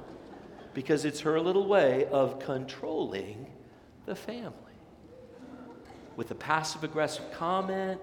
because 0.75 1.05
it's 1.05 1.21
her 1.21 1.41
little 1.41 1.67
way 1.67 2.07
of 2.07 2.39
controlling 2.41 3.47
the 4.05 4.15
family. 4.15 4.53
With 6.17 6.31
a 6.31 6.35
passive 6.35 6.85
aggressive 6.85 7.31
comment, 7.33 8.01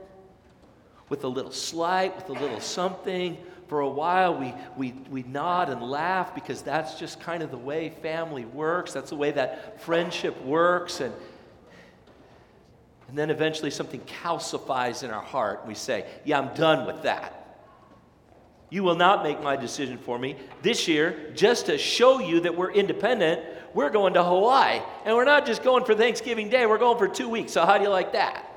with 1.10 1.26
a 1.26 1.28
little 1.28 1.52
slight, 1.52 2.16
with 2.16 2.30
a 2.30 2.42
little 2.42 2.62
something. 2.62 3.38
For 3.72 3.80
a 3.80 3.90
while, 3.90 4.38
we, 4.38 4.54
we, 4.76 4.92
we 5.10 5.24
nod 5.24 5.70
and 5.70 5.82
laugh 5.82 6.36
because 6.36 6.62
that's 6.62 6.96
just 6.96 7.22
kind 7.22 7.42
of 7.42 7.52
the 7.52 7.58
way 7.58 7.88
family 8.02 8.44
works. 8.44 8.92
That's 8.92 9.12
the 9.12 9.16
way 9.16 9.32
that 9.32 9.80
friendship 9.80 10.44
works. 10.44 11.00
And, 11.00 11.14
and 13.08 13.18
then 13.18 13.30
eventually 13.30 13.72
something 13.72 14.02
calcifies 14.02 15.04
in 15.04 15.10
our 15.10 15.22
heart. 15.22 15.66
We 15.66 15.76
say, 15.76 16.06
Yeah, 16.26 16.40
I'm 16.40 16.54
done 16.54 16.86
with 16.86 17.04
that. 17.04 17.64
You 18.70 18.84
will 18.84 18.98
not 18.98 19.24
make 19.24 19.42
my 19.42 19.56
decision 19.56 19.98
for 20.00 20.20
me. 20.20 20.36
This 20.62 20.90
year, 20.90 21.32
just 21.34 21.68
to 21.68 21.78
show 21.78 22.20
you 22.20 22.42
that 22.42 22.58
we're 22.58 22.74
independent, 22.74 23.40
we're 23.74 23.90
going 23.90 24.16
to 24.16 24.24
Hawaii. 24.26 24.82
And 25.06 25.16
we're 25.16 25.24
not 25.24 25.46
just 25.46 25.64
going 25.64 25.86
for 25.86 25.96
Thanksgiving 25.96 26.50
Day, 26.50 26.66
we're 26.66 26.78
going 26.78 26.98
for 26.98 27.08
two 27.08 27.30
weeks. 27.30 27.54
So, 27.54 27.66
how 27.66 27.78
do 27.78 27.86
you 27.86 27.90
like 27.90 28.12
that? 28.12 28.51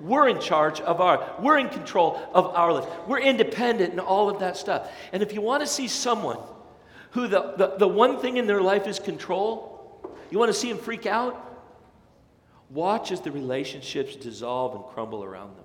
We're 0.00 0.28
in 0.28 0.40
charge 0.40 0.80
of 0.80 1.00
our, 1.00 1.34
we're 1.40 1.58
in 1.58 1.68
control 1.68 2.20
of 2.32 2.46
our 2.46 2.72
life. 2.72 2.88
We're 3.06 3.20
independent 3.20 3.90
and 3.90 4.00
all 4.00 4.30
of 4.30 4.40
that 4.40 4.56
stuff. 4.56 4.90
And 5.12 5.22
if 5.22 5.32
you 5.32 5.42
want 5.42 5.62
to 5.62 5.66
see 5.66 5.88
someone 5.88 6.38
who 7.10 7.28
the, 7.28 7.54
the, 7.56 7.76
the 7.78 7.88
one 7.88 8.18
thing 8.18 8.36
in 8.36 8.46
their 8.46 8.62
life 8.62 8.86
is 8.86 8.98
control, 8.98 10.00
you 10.30 10.38
want 10.38 10.48
to 10.48 10.58
see 10.58 10.72
them 10.72 10.78
freak 10.78 11.06
out? 11.06 11.46
Watch 12.70 13.10
as 13.12 13.20
the 13.20 13.32
relationships 13.32 14.16
dissolve 14.16 14.74
and 14.74 14.84
crumble 14.84 15.24
around 15.24 15.56
them. 15.56 15.64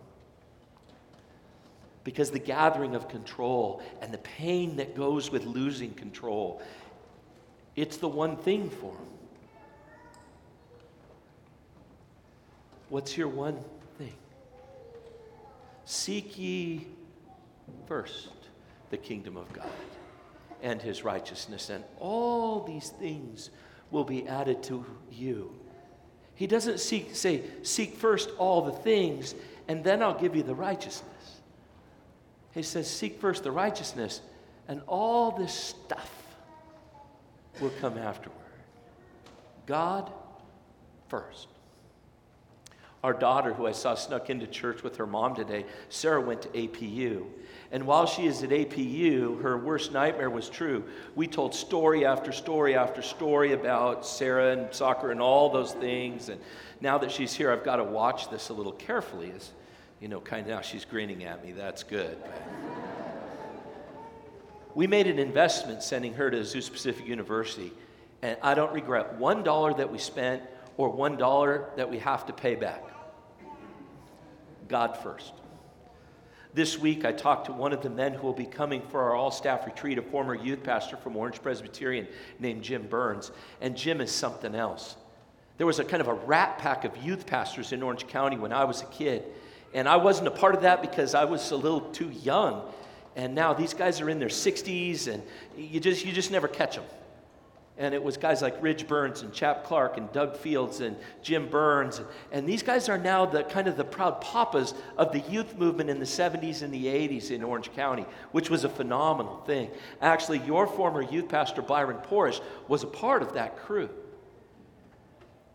Because 2.03 2.31
the 2.31 2.39
gathering 2.39 2.95
of 2.95 3.07
control 3.07 3.81
and 4.01 4.13
the 4.13 4.19
pain 4.19 4.75
that 4.77 4.95
goes 4.95 5.31
with 5.31 5.45
losing 5.45 5.93
control, 5.93 6.61
it's 7.75 7.97
the 7.97 8.07
one 8.07 8.37
thing 8.37 8.69
for 8.69 8.91
them. 8.91 9.07
What's 12.89 13.17
your 13.17 13.27
one 13.27 13.59
thing? 13.97 14.13
Seek 15.85 16.37
ye 16.37 16.87
first 17.87 18.29
the 18.89 18.97
kingdom 18.97 19.37
of 19.37 19.51
God 19.53 19.69
and 20.61 20.81
his 20.81 21.03
righteousness, 21.03 21.69
and 21.69 21.83
all 21.99 22.61
these 22.61 22.89
things 22.89 23.51
will 23.91 24.03
be 24.03 24.27
added 24.27 24.63
to 24.63 24.85
you. 25.11 25.53
He 26.33 26.47
doesn't 26.47 26.79
seek, 26.79 27.15
say, 27.15 27.43
seek 27.61 27.95
first 27.95 28.29
all 28.37 28.63
the 28.63 28.71
things, 28.71 29.35
and 29.67 29.83
then 29.83 30.01
I'll 30.01 30.19
give 30.19 30.35
you 30.35 30.43
the 30.43 30.55
righteousness. 30.55 31.41
He 32.51 32.63
says, 32.63 32.89
seek 32.89 33.19
first 33.19 33.43
the 33.43 33.51
righteousness, 33.51 34.21
and 34.67 34.81
all 34.87 35.31
this 35.31 35.53
stuff 35.53 36.11
will 37.61 37.71
come 37.79 37.97
afterward. 37.97 38.39
God 39.65 40.11
first. 41.09 41.47
Our 43.05 43.13
daughter, 43.13 43.53
who 43.53 43.67
I 43.67 43.71
saw 43.71 43.93
snuck 43.93 44.31
into 44.31 44.47
church 44.47 44.81
with 44.81 44.97
her 44.97 45.05
mom 45.05 45.35
today, 45.35 45.67
Sarah 45.89 46.19
went 46.19 46.41
to 46.41 46.47
APU. 46.49 47.27
And 47.71 47.85
while 47.85 48.07
she 48.07 48.25
is 48.25 48.41
at 48.41 48.49
APU, 48.49 49.43
her 49.43 49.59
worst 49.59 49.91
nightmare 49.91 50.31
was 50.31 50.49
true. 50.49 50.83
We 51.13 51.27
told 51.27 51.53
story 51.53 52.03
after 52.03 52.31
story 52.31 52.75
after 52.75 53.03
story 53.03 53.53
about 53.53 54.07
Sarah 54.07 54.53
and 54.53 54.73
soccer 54.73 55.11
and 55.11 55.21
all 55.21 55.51
those 55.51 55.73
things. 55.73 56.29
And 56.29 56.41
now 56.81 56.97
that 56.97 57.11
she's 57.11 57.31
here, 57.31 57.51
I've 57.51 57.63
got 57.63 57.75
to 57.75 57.83
watch 57.83 58.31
this 58.31 58.49
a 58.49 58.53
little 58.53 58.71
carefully. 58.71 59.31
As 59.35 59.51
you 60.01 60.07
know, 60.07 60.19
kind 60.19 60.41
of 60.41 60.47
now 60.47 60.61
she's 60.61 60.83
grinning 60.83 61.25
at 61.25 61.45
me. 61.45 61.51
That's 61.51 61.83
good. 61.83 62.17
we 64.73 64.87
made 64.87 65.05
an 65.05 65.19
investment 65.19 65.83
sending 65.83 66.15
her 66.15 66.31
to 66.31 66.37
Azusa 66.37 66.71
Pacific 66.71 67.05
University, 67.05 67.71
and 68.23 68.35
I 68.41 68.55
don't 68.55 68.73
regret 68.73 69.13
one 69.19 69.43
dollar 69.43 69.75
that 69.75 69.91
we 69.91 69.99
spent 69.99 70.41
or 70.77 70.89
one 70.89 71.17
dollar 71.17 71.69
that 71.75 71.87
we 71.87 71.99
have 71.99 72.25
to 72.25 72.33
pay 72.33 72.55
back. 72.55 72.81
God 74.67 74.97
first. 74.97 75.33
This 76.53 76.79
week, 76.79 77.03
I 77.03 77.11
talked 77.11 77.47
to 77.47 77.51
one 77.51 77.73
of 77.73 77.81
the 77.81 77.89
men 77.89 78.13
who 78.13 78.25
will 78.25 78.33
be 78.33 78.45
coming 78.45 78.81
for 78.81 79.01
our 79.01 79.13
all 79.13 79.29
staff 79.29 79.65
retreat, 79.65 79.97
a 79.97 80.01
former 80.01 80.33
youth 80.33 80.63
pastor 80.63 80.95
from 80.95 81.17
Orange 81.17 81.41
Presbyterian 81.41 82.07
named 82.39 82.63
Jim 82.63 82.87
Burns. 82.87 83.31
And 83.59 83.75
Jim 83.75 83.99
is 83.99 84.09
something 84.09 84.55
else. 84.55 84.95
There 85.57 85.67
was 85.67 85.79
a 85.79 85.83
kind 85.83 85.99
of 85.99 86.07
a 86.07 86.13
rat 86.13 86.57
pack 86.57 86.85
of 86.85 86.95
youth 86.97 87.25
pastors 87.25 87.73
in 87.73 87.83
Orange 87.83 88.07
County 88.07 88.37
when 88.37 88.53
I 88.53 88.63
was 88.63 88.81
a 88.81 88.85
kid. 88.85 89.25
And 89.73 89.89
I 89.89 89.97
wasn't 89.97 90.29
a 90.29 90.31
part 90.31 90.55
of 90.55 90.61
that 90.61 90.81
because 90.81 91.13
I 91.13 91.25
was 91.25 91.51
a 91.51 91.57
little 91.57 91.81
too 91.81 92.09
young. 92.09 92.61
And 93.17 93.35
now 93.35 93.53
these 93.53 93.73
guys 93.73 93.99
are 93.99 94.09
in 94.09 94.19
their 94.19 94.29
60s, 94.29 95.07
and 95.07 95.23
you 95.57 95.81
just, 95.81 96.05
you 96.05 96.13
just 96.13 96.31
never 96.31 96.47
catch 96.47 96.75
them. 96.75 96.85
And 97.77 97.93
it 97.93 98.01
was 98.01 98.15
guys 98.15 98.41
like 98.41 98.61
Ridge 98.63 98.87
Burns 98.87 99.21
and 99.21 99.33
Chap 99.33 99.65
Clark 99.65 99.97
and 99.97 100.09
Doug 100.13 100.37
Fields 100.37 100.79
and 100.79 100.95
Jim 101.21 101.49
Burns. 101.49 102.01
And 102.31 102.47
these 102.47 102.63
guys 102.63 102.87
are 102.87 102.97
now 102.97 103.25
the 103.25 103.43
kind 103.43 103.67
of 103.67 103.75
the 103.75 103.83
proud 103.83 104.21
papas 104.21 104.73
of 104.97 105.11
the 105.11 105.19
youth 105.19 105.57
movement 105.57 105.89
in 105.89 105.99
the 105.99 106.05
70s 106.05 106.61
and 106.61 106.73
the 106.73 106.85
80s 106.85 107.31
in 107.31 107.43
Orange 107.43 107.73
County, 107.73 108.05
which 108.31 108.49
was 108.49 108.63
a 108.63 108.69
phenomenal 108.69 109.41
thing. 109.45 109.69
Actually, 110.01 110.39
your 110.39 110.67
former 110.67 111.01
youth 111.01 111.27
pastor, 111.27 111.61
Byron 111.61 111.97
Porish, 111.97 112.41
was 112.69 112.83
a 112.83 112.87
part 112.87 113.21
of 113.21 113.33
that 113.33 113.57
crew. 113.57 113.89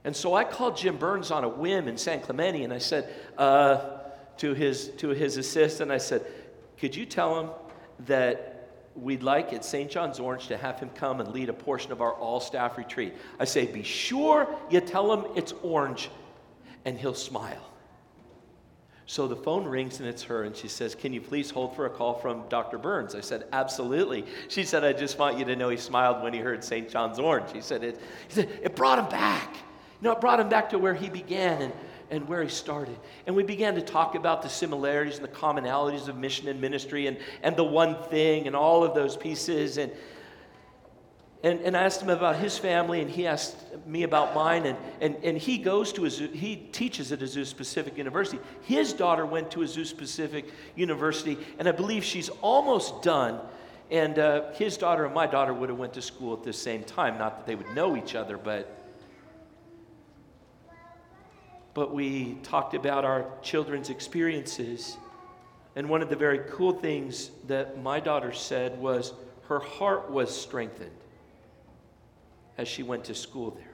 And 0.05 0.15
so 0.15 0.35
I 0.35 0.45
called 0.45 0.77
Jim 0.77 0.99
Burns 0.99 1.31
on 1.31 1.45
a 1.45 1.49
whim 1.49 1.89
in 1.89 1.97
San 1.97 2.21
Clemente 2.21 2.65
and 2.65 2.73
I 2.73 2.79
said 2.79 3.13
uh, 3.39 3.99
to, 4.39 4.53
his, 4.55 4.89
to 4.99 5.11
his 5.11 5.39
assistant, 5.39 5.91
I 5.91 5.99
said, 5.99 6.25
Could 6.79 6.95
you 6.97 7.07
tell 7.07 7.41
him 7.41 7.51
that 8.07 8.50
we'd 8.95 9.23
like 9.23 9.53
at 9.53 9.65
St. 9.65 9.91
John's 9.91 10.19
Orange 10.19 10.49
to 10.49 10.57
have 10.57 10.79
him 10.79 10.91
come 10.95 11.21
and 11.21 11.33
lead 11.33 11.49
a 11.49 11.53
portion 11.53 11.93
of 11.93 12.01
our 12.01 12.15
all 12.15 12.41
staff 12.41 12.77
retreat. 12.77 13.15
I 13.39 13.45
say, 13.45 13.67
be 13.67 13.83
sure 13.83 14.49
you 14.71 14.81
tell 14.81 15.13
him 15.13 15.31
it's 15.37 15.53
orange, 15.63 16.11
and 16.85 16.99
he'll 16.99 17.15
smile. 17.15 17.71
So 19.11 19.27
the 19.27 19.35
phone 19.35 19.65
rings 19.65 19.99
and 19.99 20.09
it's 20.09 20.23
her, 20.23 20.45
and 20.45 20.55
she 20.55 20.69
says, 20.69 20.95
Can 20.95 21.13
you 21.13 21.21
please 21.21 21.51
hold 21.51 21.75
for 21.75 21.87
a 21.87 21.91
call 21.91 22.15
from 22.15 22.45
Dr. 22.49 22.79
Burns? 22.79 23.17
I 23.17 23.21
said, 23.21 23.47
Absolutely. 23.53 24.25
She 24.47 24.63
said, 24.63 24.85
I 24.85 24.93
just 24.93 25.19
want 25.19 25.37
you 25.37 25.45
to 25.47 25.57
know 25.57 25.69
he 25.69 25.77
smiled 25.77 26.23
when 26.23 26.33
he 26.33 26.39
heard 26.39 26.63
St. 26.63 26.89
John's 26.89 27.19
Orange. 27.19 27.51
He 27.53 27.61
said, 27.61 27.83
It, 27.83 28.01
he 28.29 28.35
said, 28.35 28.49
it 28.63 28.77
brought 28.77 29.01
him 29.01 29.09
back. 29.09 29.55
You 29.55 30.09
know, 30.09 30.13
it 30.13 30.21
brought 30.21 30.39
him 30.39 30.49
back 30.49 30.71
to 30.71 30.79
where 30.79 30.95
he 30.95 31.09
began. 31.09 31.61
And 31.61 31.73
and 32.11 32.29
where 32.29 32.43
he 32.43 32.49
started. 32.49 32.99
And 33.27 33.37
we 33.37 33.43
began 33.43 33.75
to 33.77 33.83
talk 33.83 34.15
about 34.15 34.43
the 34.43 34.49
similarities 34.49 35.17
and 35.17 35.25
the 35.25 35.29
commonalities 35.29 36.09
of 36.09 36.17
mission 36.17 36.49
and 36.49 36.61
ministry 36.61 37.07
and, 37.07 37.17
and 37.43 37.57
the 37.57 37.65
one 37.65 38.03
thing 38.05 38.47
and 38.47 38.57
all 38.57 38.83
of 38.83 38.95
those 38.95 39.17
pieces. 39.17 39.79
And, 39.79 39.93
and, 41.43 41.61
and 41.61 41.77
I 41.77 41.83
asked 41.85 42.03
him 42.03 42.11
about 42.11 42.37
his 42.37 42.59
family, 42.59 43.01
and 43.01 43.11
he 43.11 43.27
asked 43.27 43.57
me 43.87 44.03
about 44.03 44.35
mine. 44.35 44.67
And, 44.67 44.77
and, 45.01 45.17
and 45.23 45.39
he 45.39 45.57
goes 45.57 45.93
to, 45.95 46.03
Azusa, 46.03 46.35
he 46.35 46.57
teaches 46.57 47.13
at 47.13 47.21
Azusa 47.21 47.57
Pacific 47.57 47.97
University. 47.97 48.39
His 48.63 48.93
daughter 48.93 49.25
went 49.25 49.51
to 49.53 49.61
Azusa 49.61 49.97
Pacific 49.97 50.47
University, 50.77 51.39
and 51.59 51.69
I 51.69 51.73
believe 51.73 52.05
she's 52.05 52.29
almost 52.43 53.03
done. 53.03 53.41
And 53.91 54.19
uh, 54.19 54.53
his 54.53 54.77
daughter 54.77 55.05
and 55.05 55.15
my 55.15 55.27
daughter 55.27 55.55
would 55.55 55.69
have 55.69 55.79
went 55.79 55.95
to 55.95 56.03
school 56.03 56.35
at 56.35 56.45
the 56.45 56.53
same 56.53 56.85
time. 56.85 57.19
Not 57.19 57.39
that 57.39 57.47
they 57.47 57.55
would 57.55 57.75
know 57.75 57.97
each 57.97 58.15
other, 58.15 58.37
but 58.37 58.77
but 61.75 61.95
we 61.95 62.35
talked 62.43 62.75
about 62.75 63.05
our 63.05 63.27
children's 63.43 63.91
experiences. 63.91 64.97
And 65.77 65.89
one 65.89 66.03
of 66.03 66.09
the 66.09 66.17
very 66.17 66.41
cool 66.51 66.73
things 66.73 67.31
that 67.47 67.81
my 67.83 68.01
daughter 68.01 68.33
said 68.33 68.79
was 68.79 69.13
her 69.49 69.61
heart 69.61 70.11
was 70.11 70.35
strengthened 70.35 70.91
as 72.59 72.69
she 72.69 72.83
went 72.83 73.05
to 73.05 73.15
school 73.15 73.53
there. 73.53 73.65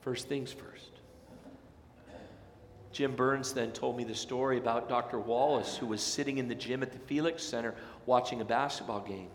First 0.00 0.28
things 0.28 0.52
first. 0.52 0.90
Jim 2.92 3.14
Burns 3.14 3.52
then 3.52 3.70
told 3.72 3.96
me 3.96 4.04
the 4.04 4.14
story 4.14 4.58
about 4.58 4.88
Dr. 4.88 5.20
Wallace, 5.20 5.76
who 5.76 5.86
was 5.86 6.02
sitting 6.02 6.38
in 6.38 6.48
the 6.48 6.54
gym 6.54 6.82
at 6.82 6.90
the 6.90 6.98
Felix 7.00 7.42
Center 7.42 7.74
watching 8.06 8.40
a 8.40 8.44
basketball 8.44 9.00
game 9.00 9.28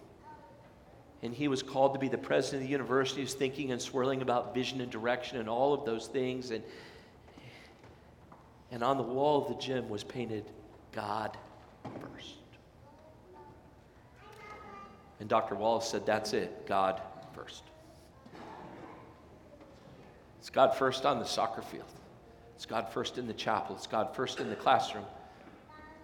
and 1.24 1.34
he 1.34 1.48
was 1.48 1.64
called 1.64 1.94
to 1.94 2.00
be 2.00 2.10
the 2.10 2.18
president 2.18 2.64
of 2.64 2.68
the 2.68 2.72
university. 2.72 3.22
He 3.22 3.24
was 3.24 3.34
thinking 3.34 3.72
and 3.72 3.82
swirling 3.82 4.22
about 4.22 4.54
vision 4.54 4.82
and 4.82 4.92
direction 4.92 5.38
and 5.38 5.48
all 5.48 5.74
of 5.74 5.86
those 5.86 6.08
things. 6.08 6.52
And, 6.52 6.62
and 8.72 8.84
on 8.84 8.98
the 8.98 9.04
wall 9.04 9.42
of 9.42 9.48
the 9.48 9.56
gym 9.56 9.88
was 9.88 10.04
painted 10.04 10.44
God 10.92 11.38
first. 12.02 12.36
And 15.22 15.30
Dr. 15.30 15.56
Wallace 15.56 15.88
said, 15.88 16.06
That's 16.06 16.34
it, 16.34 16.68
God 16.68 17.02
first. 17.34 17.64
It's 20.40 20.50
God 20.50 20.76
first 20.76 21.06
on 21.06 21.20
the 21.20 21.26
soccer 21.26 21.62
field, 21.62 21.86
it's 22.58 22.66
God 22.66 22.90
first 22.90 23.18
in 23.18 23.28
the 23.28 23.34
chapel, 23.34 23.78
it's 23.78 23.88
God 23.88 24.14
first 24.14 24.42
in 24.42 24.50
the 24.50 24.58
classroom. 24.58 25.06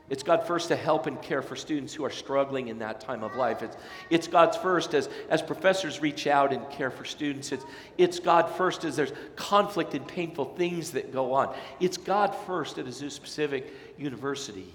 It's 0.09 0.23
God 0.23 0.47
first 0.47 0.69
to 0.69 0.75
help 0.75 1.05
and 1.05 1.21
care 1.21 1.43
for 1.43 1.55
students 1.55 1.93
who 1.93 2.03
are 2.03 2.09
struggling 2.09 2.69
in 2.69 2.79
that 2.79 2.99
time 2.99 3.23
of 3.23 3.35
life. 3.35 3.61
It's, 3.61 3.77
it's 4.09 4.27
God's 4.27 4.57
first 4.57 4.95
as, 4.95 5.07
as 5.29 5.41
professors 5.43 6.01
reach 6.01 6.25
out 6.25 6.51
and 6.51 6.67
care 6.71 6.89
for 6.89 7.05
students. 7.05 7.51
It's, 7.51 7.63
it's 7.97 8.19
God 8.19 8.49
first 8.49 8.83
as 8.85 8.95
there's 8.95 9.13
conflict 9.35 9.93
and 9.93 10.07
painful 10.07 10.45
things 10.45 10.91
that 10.91 11.13
go 11.13 11.33
on. 11.33 11.55
It's 11.79 11.97
God 11.97 12.35
first 12.47 12.79
at 12.79 12.85
a 12.85 12.89
Azusa 12.89 13.21
Pacific 13.21 13.71
University 13.99 14.73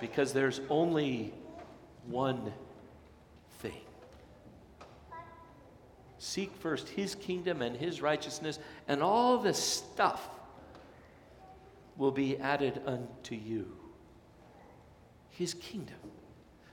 because 0.00 0.34
there's 0.34 0.60
only 0.68 1.32
one 2.06 2.52
thing. 3.60 3.80
Seek 6.18 6.54
first 6.56 6.90
his 6.90 7.14
kingdom 7.14 7.62
and 7.62 7.74
his 7.74 8.02
righteousness, 8.02 8.58
and 8.86 9.02
all 9.02 9.38
the 9.38 9.54
stuff 9.54 10.28
will 11.96 12.10
be 12.10 12.36
added 12.36 12.82
unto 12.86 13.34
you 13.34 13.72
his 15.38 15.54
kingdom. 15.54 15.96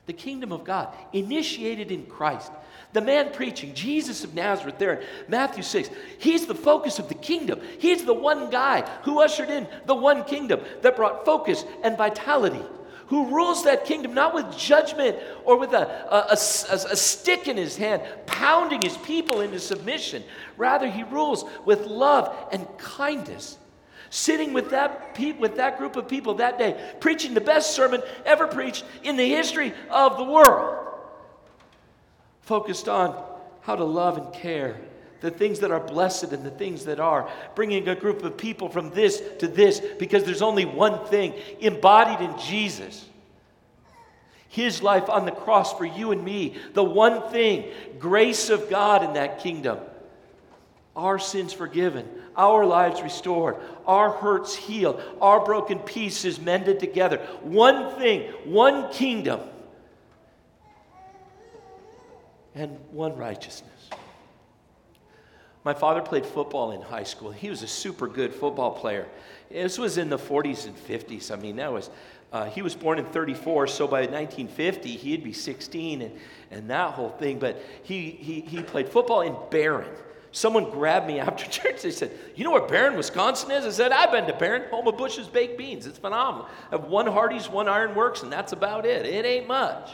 The 0.05 0.13
kingdom 0.13 0.51
of 0.51 0.63
God, 0.63 0.93
initiated 1.13 1.91
in 1.91 2.05
Christ. 2.05 2.51
The 2.93 3.01
man 3.01 3.31
preaching, 3.31 3.73
Jesus 3.73 4.23
of 4.23 4.33
Nazareth, 4.33 4.77
there 4.77 4.93
in 4.95 5.05
Matthew 5.27 5.63
6, 5.63 5.89
he's 6.17 6.47
the 6.47 6.55
focus 6.55 6.99
of 6.99 7.07
the 7.07 7.15
kingdom. 7.15 7.61
He's 7.79 8.03
the 8.03 8.13
one 8.13 8.49
guy 8.49 8.81
who 9.03 9.21
ushered 9.21 9.49
in 9.49 9.67
the 9.85 9.95
one 9.95 10.23
kingdom 10.25 10.61
that 10.81 10.95
brought 10.95 11.23
focus 11.23 11.63
and 11.83 11.97
vitality, 11.97 12.61
who 13.07 13.33
rules 13.33 13.63
that 13.63 13.85
kingdom 13.85 14.13
not 14.13 14.33
with 14.33 14.57
judgment 14.57 15.17
or 15.45 15.57
with 15.57 15.73
a, 15.73 15.87
a, 16.11 16.31
a, 16.31 16.91
a 16.91 16.95
stick 16.95 17.47
in 17.47 17.55
his 17.55 17.77
hand, 17.77 18.01
pounding 18.25 18.81
his 18.81 18.97
people 18.97 19.41
into 19.41 19.59
submission. 19.59 20.23
Rather, 20.57 20.89
he 20.89 21.03
rules 21.03 21.45
with 21.63 21.85
love 21.85 22.35
and 22.51 22.67
kindness 22.77 23.57
sitting 24.11 24.51
with 24.53 24.69
that, 24.71 25.15
pe- 25.15 25.31
with 25.31 25.55
that 25.55 25.79
group 25.79 25.95
of 25.95 26.07
people 26.07 26.35
that 26.35 26.59
day, 26.59 26.79
preaching 26.99 27.33
the 27.33 27.41
best 27.41 27.71
sermon 27.71 28.03
ever 28.25 28.45
preached 28.45 28.83
in 29.03 29.15
the 29.15 29.27
history 29.27 29.73
of 29.89 30.17
the 30.17 30.23
world. 30.23 30.85
Focused 32.41 32.87
on 32.87 33.15
how 33.61 33.75
to 33.75 33.85
love 33.85 34.17
and 34.17 34.33
care, 34.33 34.79
the 35.21 35.31
things 35.31 35.59
that 35.59 35.71
are 35.71 35.79
blessed 35.79 36.33
and 36.33 36.45
the 36.45 36.51
things 36.51 36.85
that 36.85 36.99
are, 36.99 37.29
bringing 37.55 37.87
a 37.87 37.95
group 37.95 38.23
of 38.23 38.37
people 38.37 38.67
from 38.67 38.91
this 38.91 39.23
to 39.39 39.47
this 39.47 39.81
because 39.97 40.25
there's 40.25 40.41
only 40.41 40.65
one 40.65 41.05
thing 41.05 41.33
embodied 41.61 42.19
in 42.19 42.37
Jesus. 42.37 43.07
His 44.49 44.83
life 44.83 45.09
on 45.09 45.25
the 45.25 45.31
cross 45.31 45.73
for 45.77 45.85
you 45.85 46.11
and 46.11 46.21
me, 46.21 46.57
the 46.73 46.83
one 46.83 47.29
thing, 47.31 47.71
grace 47.97 48.49
of 48.49 48.69
God 48.69 49.05
in 49.05 49.13
that 49.13 49.39
kingdom 49.39 49.79
our 50.95 51.19
sins 51.19 51.53
forgiven, 51.53 52.07
our 52.35 52.65
lives 52.65 53.01
restored, 53.01 53.57
our 53.85 54.11
hurts 54.11 54.55
healed, 54.55 55.01
our 55.21 55.43
broken 55.43 55.79
pieces 55.79 56.39
mended 56.39 56.79
together. 56.79 57.17
One 57.41 57.95
thing, 57.95 58.31
one 58.45 58.91
kingdom, 58.91 59.41
and 62.55 62.77
one 62.91 63.15
righteousness. 63.15 63.89
My 65.63 65.73
father 65.73 66.01
played 66.01 66.25
football 66.25 66.71
in 66.71 66.81
high 66.81 67.03
school. 67.03 67.31
He 67.31 67.49
was 67.49 67.61
a 67.61 67.67
super 67.67 68.07
good 68.07 68.33
football 68.33 68.71
player. 68.71 69.07
This 69.49 69.77
was 69.77 69.97
in 69.97 70.09
the 70.09 70.17
40s 70.17 70.65
and 70.65 70.75
50s. 70.75 71.31
I 71.31 71.39
mean, 71.39 71.57
that 71.57 71.71
was, 71.71 71.89
uh, 72.33 72.45
he 72.45 72.61
was 72.63 72.73
born 72.73 72.97
in 72.97 73.05
34, 73.05 73.67
so 73.67 73.87
by 73.87 74.01
1950, 74.01 74.89
he'd 74.89 75.23
be 75.23 75.33
16 75.33 76.01
and, 76.01 76.19
and 76.49 76.69
that 76.69 76.93
whole 76.93 77.09
thing. 77.09 77.37
But 77.37 77.61
he, 77.83 78.09
he, 78.09 78.41
he 78.41 78.63
played 78.63 78.89
football 78.89 79.21
in 79.21 79.35
Barron. 79.51 79.89
Someone 80.31 80.69
grabbed 80.69 81.07
me 81.07 81.19
after 81.19 81.45
church. 81.45 81.81
They 81.81 81.91
said, 81.91 82.11
You 82.35 82.43
know 82.43 82.51
where 82.51 82.67
Barron, 82.67 82.95
Wisconsin 82.95 83.51
is? 83.51 83.65
I 83.65 83.69
said, 83.69 83.91
I've 83.91 84.11
been 84.11 84.25
to 84.27 84.33
Barron, 84.33 84.69
home 84.69 84.87
of 84.87 84.97
Bush's 84.97 85.27
Baked 85.27 85.57
Beans. 85.57 85.85
It's 85.85 85.97
phenomenal. 85.97 86.47
I 86.71 86.77
have 86.77 86.85
one 86.85 87.07
Hardee's, 87.07 87.49
one 87.49 87.67
Ironworks, 87.67 88.23
and 88.23 88.31
that's 88.31 88.53
about 88.53 88.85
it. 88.85 89.05
It 89.05 89.25
ain't 89.25 89.47
much. 89.47 89.91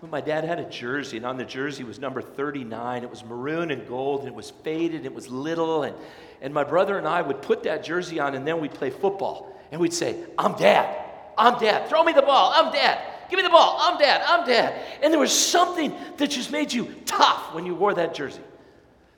But 0.00 0.10
my 0.10 0.20
dad 0.20 0.44
had 0.44 0.60
a 0.60 0.68
jersey, 0.68 1.16
and 1.16 1.26
on 1.26 1.36
the 1.36 1.44
jersey 1.44 1.82
was 1.82 1.98
number 1.98 2.22
39. 2.22 3.02
It 3.02 3.10
was 3.10 3.24
maroon 3.24 3.72
and 3.72 3.86
gold, 3.88 4.20
and 4.20 4.28
it 4.28 4.34
was 4.34 4.50
faded, 4.50 4.98
and 4.98 5.06
it 5.06 5.14
was 5.14 5.28
little. 5.28 5.82
And, 5.82 5.96
and 6.40 6.54
my 6.54 6.62
brother 6.62 6.98
and 6.98 7.06
I 7.06 7.20
would 7.20 7.42
put 7.42 7.64
that 7.64 7.82
jersey 7.82 8.20
on, 8.20 8.34
and 8.34 8.46
then 8.46 8.60
we'd 8.60 8.74
play 8.74 8.90
football. 8.90 9.60
And 9.72 9.80
we'd 9.80 9.92
say, 9.92 10.24
I'm 10.38 10.52
dad. 10.56 11.04
I'm 11.36 11.58
dad. 11.58 11.88
Throw 11.88 12.04
me 12.04 12.12
the 12.12 12.22
ball. 12.22 12.52
I'm 12.54 12.72
dad. 12.72 13.00
Give 13.30 13.36
me 13.36 13.42
the 13.42 13.50
ball. 13.50 13.76
I'm 13.80 13.98
dad. 13.98 14.22
I'm 14.26 14.46
dad. 14.46 14.80
And 15.02 15.12
there 15.12 15.20
was 15.20 15.32
something 15.32 15.94
that 16.16 16.30
just 16.30 16.50
made 16.50 16.72
you 16.72 16.94
tough 17.04 17.54
when 17.54 17.66
you 17.66 17.74
wore 17.74 17.94
that 17.94 18.14
jersey. 18.14 18.40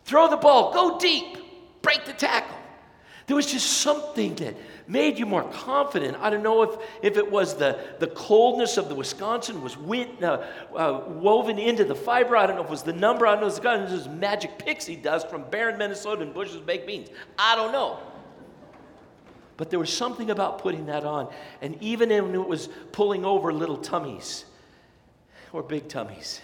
Throw 0.05 0.29
the 0.29 0.37
ball, 0.37 0.73
go 0.73 0.99
deep, 0.99 1.39
break 1.83 2.05
the 2.05 2.13
tackle. 2.13 2.57
There 3.27 3.37
was 3.37 3.47
just 3.47 3.79
something 3.81 4.35
that 4.37 4.57
made 4.89 5.17
you 5.17 5.25
more 5.25 5.45
confident. 5.45 6.17
I 6.21 6.31
don't 6.31 6.43
know 6.43 6.63
if, 6.63 6.81
if 7.01 7.17
it 7.17 7.31
was 7.31 7.55
the, 7.55 7.79
the 8.01 8.09
coldness 8.09 8.77
of 8.77 8.89
the 8.89 8.95
Wisconsin 8.97 9.63
was 9.63 9.77
wind, 9.77 10.25
uh, 10.25 10.45
uh, 10.75 11.05
woven 11.07 11.57
into 11.61 11.85
the 11.85 11.95
fiber. 11.95 12.37
I 12.37 12.47
don't 12.47 12.57
know 12.57 12.63
if 12.63 12.69
it 12.69 12.73
was 12.73 12.83
the 12.83 12.93
number. 12.93 13.25
I 13.29 13.37
don't 13.37 13.43
know 13.43 13.47
if 13.47 13.65
it 13.65 13.93
was 13.93 14.09
magic 14.09 14.59
pixie 14.59 14.97
dust 14.97 15.31
from 15.31 15.45
Barron 15.45 15.79
Minnesota 15.79 16.23
and 16.23 16.35
Bush's 16.35 16.57
Baked 16.57 16.89
Beans. 16.89 17.09
I 17.39 17.55
don't 17.55 17.71
know. 17.71 18.01
But 19.61 19.69
there 19.69 19.79
was 19.79 19.93
something 19.93 20.31
about 20.31 20.61
putting 20.61 20.87
that 20.87 21.05
on. 21.05 21.31
And 21.61 21.77
even 21.83 22.09
when 22.09 22.35
it 22.35 22.49
was 22.49 22.71
pulling 22.93 23.27
over 23.27 23.53
little 23.53 23.77
tummies 23.77 24.47
or 25.53 25.63
big 25.63 25.87
tummies, 25.87 26.41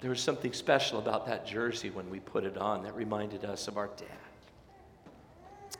there 0.00 0.10
was 0.10 0.20
something 0.20 0.52
special 0.52 0.98
about 0.98 1.24
that 1.26 1.46
jersey 1.46 1.90
when 1.90 2.10
we 2.10 2.18
put 2.18 2.42
it 2.42 2.58
on 2.58 2.82
that 2.82 2.96
reminded 2.96 3.44
us 3.44 3.68
of 3.68 3.76
our 3.76 3.86
dad. 3.86 5.78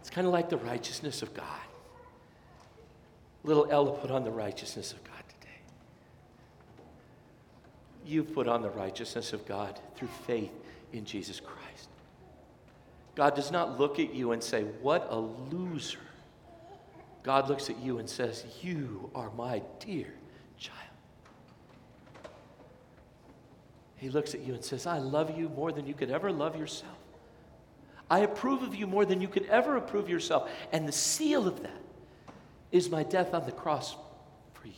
It's 0.00 0.10
kind 0.10 0.28
of 0.28 0.32
like 0.32 0.48
the 0.48 0.58
righteousness 0.58 1.22
of 1.22 1.34
God. 1.34 1.46
Little 3.42 3.66
Ella 3.68 3.90
put 3.98 4.12
on 4.12 4.22
the 4.22 4.30
righteousness 4.30 4.92
of 4.92 5.02
God 5.02 5.24
today. 5.40 5.58
You 8.06 8.22
put 8.22 8.46
on 8.46 8.62
the 8.62 8.70
righteousness 8.70 9.32
of 9.32 9.44
God 9.44 9.80
through 9.96 10.10
faith 10.24 10.52
in 10.92 11.04
Jesus 11.04 11.40
Christ. 11.40 11.88
God 13.14 13.34
does 13.34 13.50
not 13.50 13.78
look 13.78 13.98
at 13.98 14.14
you 14.14 14.32
and 14.32 14.42
say, 14.42 14.62
What 14.80 15.06
a 15.10 15.18
loser. 15.18 15.98
God 17.22 17.48
looks 17.48 17.70
at 17.70 17.78
you 17.78 17.98
and 17.98 18.08
says, 18.08 18.44
You 18.62 19.10
are 19.14 19.30
my 19.36 19.62
dear 19.80 20.12
child. 20.58 20.78
He 23.96 24.08
looks 24.08 24.34
at 24.34 24.40
you 24.40 24.54
and 24.54 24.64
says, 24.64 24.86
I 24.86 24.98
love 24.98 25.36
you 25.36 25.48
more 25.50 25.72
than 25.72 25.86
you 25.86 25.94
could 25.94 26.10
ever 26.10 26.32
love 26.32 26.56
yourself. 26.56 26.96
I 28.10 28.20
approve 28.20 28.62
of 28.62 28.74
you 28.74 28.86
more 28.86 29.04
than 29.04 29.20
you 29.20 29.28
could 29.28 29.46
ever 29.46 29.76
approve 29.76 30.08
yourself. 30.08 30.50
And 30.72 30.88
the 30.88 30.92
seal 30.92 31.46
of 31.46 31.62
that 31.62 31.80
is 32.70 32.90
my 32.90 33.02
death 33.02 33.32
on 33.34 33.46
the 33.46 33.52
cross 33.52 33.94
for 34.54 34.66
you. 34.66 34.72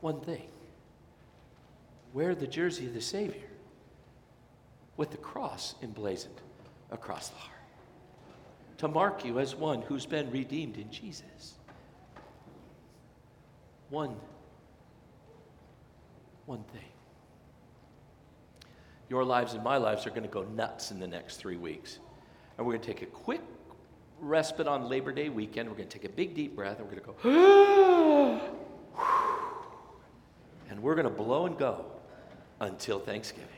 One 0.00 0.20
thing 0.20 0.48
wear 2.12 2.34
the 2.34 2.46
jersey 2.46 2.86
of 2.86 2.94
the 2.94 3.00
Savior 3.00 3.48
with 4.96 5.10
the 5.10 5.16
cross 5.16 5.74
emblazoned 5.82 6.40
across 6.90 7.28
the 7.28 7.36
heart 7.36 7.56
to 8.78 8.88
mark 8.88 9.24
you 9.24 9.38
as 9.38 9.54
one 9.54 9.82
who's 9.82 10.06
been 10.06 10.30
redeemed 10.30 10.76
in 10.76 10.90
Jesus. 10.90 11.54
One, 13.88 14.16
one 16.44 16.64
thing. 16.72 16.82
Your 19.08 19.24
lives 19.24 19.54
and 19.54 19.62
my 19.62 19.76
lives 19.76 20.06
are 20.06 20.10
going 20.10 20.24
to 20.24 20.28
go 20.28 20.42
nuts 20.42 20.90
in 20.90 20.98
the 20.98 21.06
next 21.06 21.36
three 21.36 21.56
weeks. 21.56 22.00
And 22.58 22.66
we're 22.66 22.72
going 22.72 22.82
to 22.82 22.86
take 22.92 23.02
a 23.02 23.06
quick 23.06 23.40
respite 24.18 24.66
on 24.66 24.88
Labor 24.88 25.12
Day 25.12 25.28
weekend. 25.28 25.68
We're 25.68 25.76
going 25.76 25.88
to 25.88 25.98
take 25.98 26.10
a 26.10 26.12
big 26.12 26.34
deep 26.34 26.56
breath 26.56 26.78
and 26.78 26.88
we're 26.88 26.96
going 26.96 27.16
to 27.16 27.22
go, 27.22 28.40
and 30.70 30.82
we're 30.82 30.94
going 30.96 31.04
to 31.04 31.10
blow 31.10 31.46
and 31.46 31.56
go 31.56 31.86
until 32.60 32.98
Thanksgiving. 32.98 33.55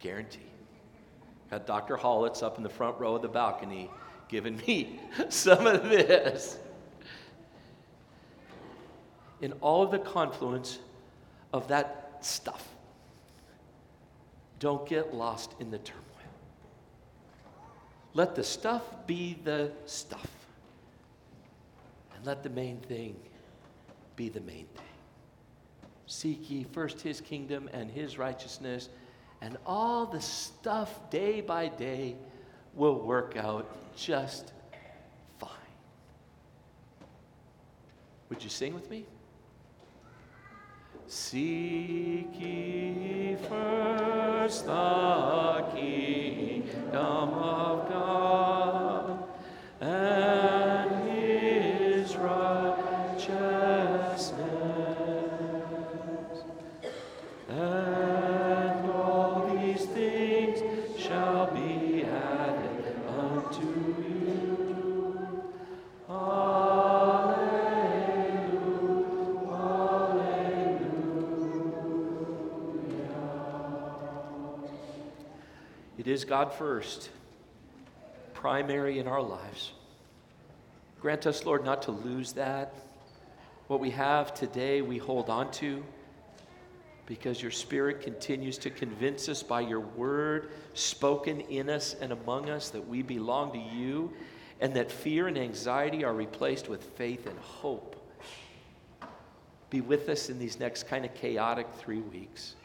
Guaranteed. 0.00 0.42
Got 1.50 1.66
Dr. 1.66 1.96
Hollitz 1.96 2.42
up 2.42 2.56
in 2.56 2.62
the 2.62 2.70
front 2.70 2.98
row 2.98 3.16
of 3.16 3.22
the 3.22 3.28
balcony 3.28 3.90
giving 4.28 4.56
me 4.66 5.00
some 5.28 5.66
of 5.66 5.88
this. 5.88 6.58
In 9.40 9.52
all 9.60 9.82
of 9.82 9.90
the 9.90 9.98
confluence 9.98 10.78
of 11.52 11.68
that 11.68 12.18
stuff, 12.20 12.66
don't 14.58 14.86
get 14.86 15.14
lost 15.14 15.54
in 15.58 15.70
the 15.70 15.78
turmoil. 15.78 16.04
Let 18.12 18.34
the 18.34 18.44
stuff 18.44 18.82
be 19.06 19.38
the 19.44 19.72
stuff. 19.86 20.28
And 22.14 22.24
let 22.26 22.42
the 22.42 22.50
main 22.50 22.78
thing 22.80 23.16
be 24.16 24.28
the 24.28 24.40
main 24.40 24.66
thing. 24.74 24.84
Seek 26.06 26.50
ye 26.50 26.64
first 26.64 27.00
his 27.00 27.20
kingdom 27.20 27.70
and 27.72 27.90
his 27.90 28.18
righteousness 28.18 28.90
and 29.40 29.56
all 29.64 30.06
the 30.06 30.20
stuff 30.20 31.10
day 31.10 31.40
by 31.40 31.68
day 31.68 32.16
will 32.74 32.98
work 32.98 33.36
out 33.36 33.66
just 33.96 34.52
fine. 35.38 35.50
Would 38.28 38.42
you 38.44 38.50
sing 38.50 38.74
with 38.74 38.90
me? 38.90 39.06
Seek 41.06 42.28
ye 42.38 43.36
first 43.48 44.66
the 44.66 45.64
kingdom 45.74 47.34
of 47.34 47.88
God 47.88 49.24
and 49.80 50.89
is 76.20 76.26
God 76.26 76.52
first, 76.52 77.08
primary 78.34 78.98
in 78.98 79.08
our 79.08 79.22
lives. 79.22 79.72
Grant 81.00 81.26
us, 81.26 81.46
Lord, 81.46 81.64
not 81.64 81.80
to 81.84 81.92
lose 81.92 82.34
that. 82.34 82.74
What 83.68 83.80
we 83.80 83.88
have 83.92 84.34
today, 84.34 84.82
we 84.82 84.98
hold 84.98 85.30
on 85.30 85.50
to 85.52 85.82
because 87.06 87.40
your 87.40 87.50
Spirit 87.50 88.02
continues 88.02 88.58
to 88.58 88.68
convince 88.68 89.30
us 89.30 89.42
by 89.42 89.62
your 89.62 89.80
word 89.80 90.50
spoken 90.74 91.40
in 91.40 91.70
us 91.70 91.96
and 92.02 92.12
among 92.12 92.50
us 92.50 92.68
that 92.68 92.86
we 92.86 93.00
belong 93.00 93.52
to 93.52 93.58
you 93.58 94.12
and 94.60 94.74
that 94.74 94.92
fear 94.92 95.26
and 95.26 95.38
anxiety 95.38 96.04
are 96.04 96.12
replaced 96.12 96.68
with 96.68 96.84
faith 96.98 97.26
and 97.26 97.38
hope. 97.38 97.96
Be 99.70 99.80
with 99.80 100.06
us 100.10 100.28
in 100.28 100.38
these 100.38 100.60
next 100.60 100.86
kind 100.86 101.06
of 101.06 101.14
chaotic 101.14 101.66
three 101.78 102.00
weeks. 102.00 102.56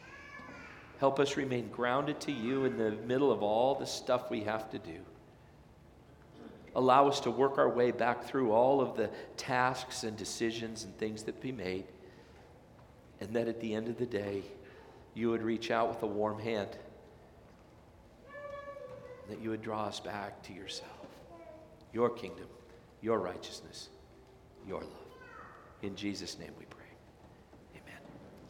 Help 0.98 1.20
us 1.20 1.36
remain 1.36 1.68
grounded 1.68 2.20
to 2.20 2.32
you 2.32 2.64
in 2.64 2.78
the 2.78 2.92
middle 3.06 3.30
of 3.30 3.42
all 3.42 3.74
the 3.74 3.86
stuff 3.86 4.30
we 4.30 4.42
have 4.44 4.70
to 4.70 4.78
do. 4.78 4.98
Allow 6.74 7.08
us 7.08 7.20
to 7.20 7.30
work 7.30 7.58
our 7.58 7.68
way 7.68 7.90
back 7.90 8.24
through 8.24 8.52
all 8.52 8.80
of 8.80 8.96
the 8.96 9.10
tasks 9.36 10.04
and 10.04 10.16
decisions 10.16 10.84
and 10.84 10.96
things 10.98 11.22
that 11.24 11.40
be 11.40 11.52
made. 11.52 11.84
And 13.20 13.34
that 13.34 13.48
at 13.48 13.60
the 13.60 13.74
end 13.74 13.88
of 13.88 13.96
the 13.96 14.06
day, 14.06 14.42
you 15.14 15.30
would 15.30 15.42
reach 15.42 15.70
out 15.70 15.88
with 15.88 16.02
a 16.02 16.06
warm 16.06 16.38
hand. 16.38 16.68
That 19.30 19.40
you 19.40 19.50
would 19.50 19.62
draw 19.62 19.84
us 19.84 20.00
back 20.00 20.42
to 20.44 20.52
yourself, 20.52 20.90
your 21.94 22.10
kingdom, 22.10 22.46
your 23.00 23.18
righteousness, 23.18 23.88
your 24.68 24.80
love. 24.80 24.90
In 25.82 25.96
Jesus' 25.96 26.38
name 26.38 26.52
we 26.58 26.66
pray. 26.66 26.75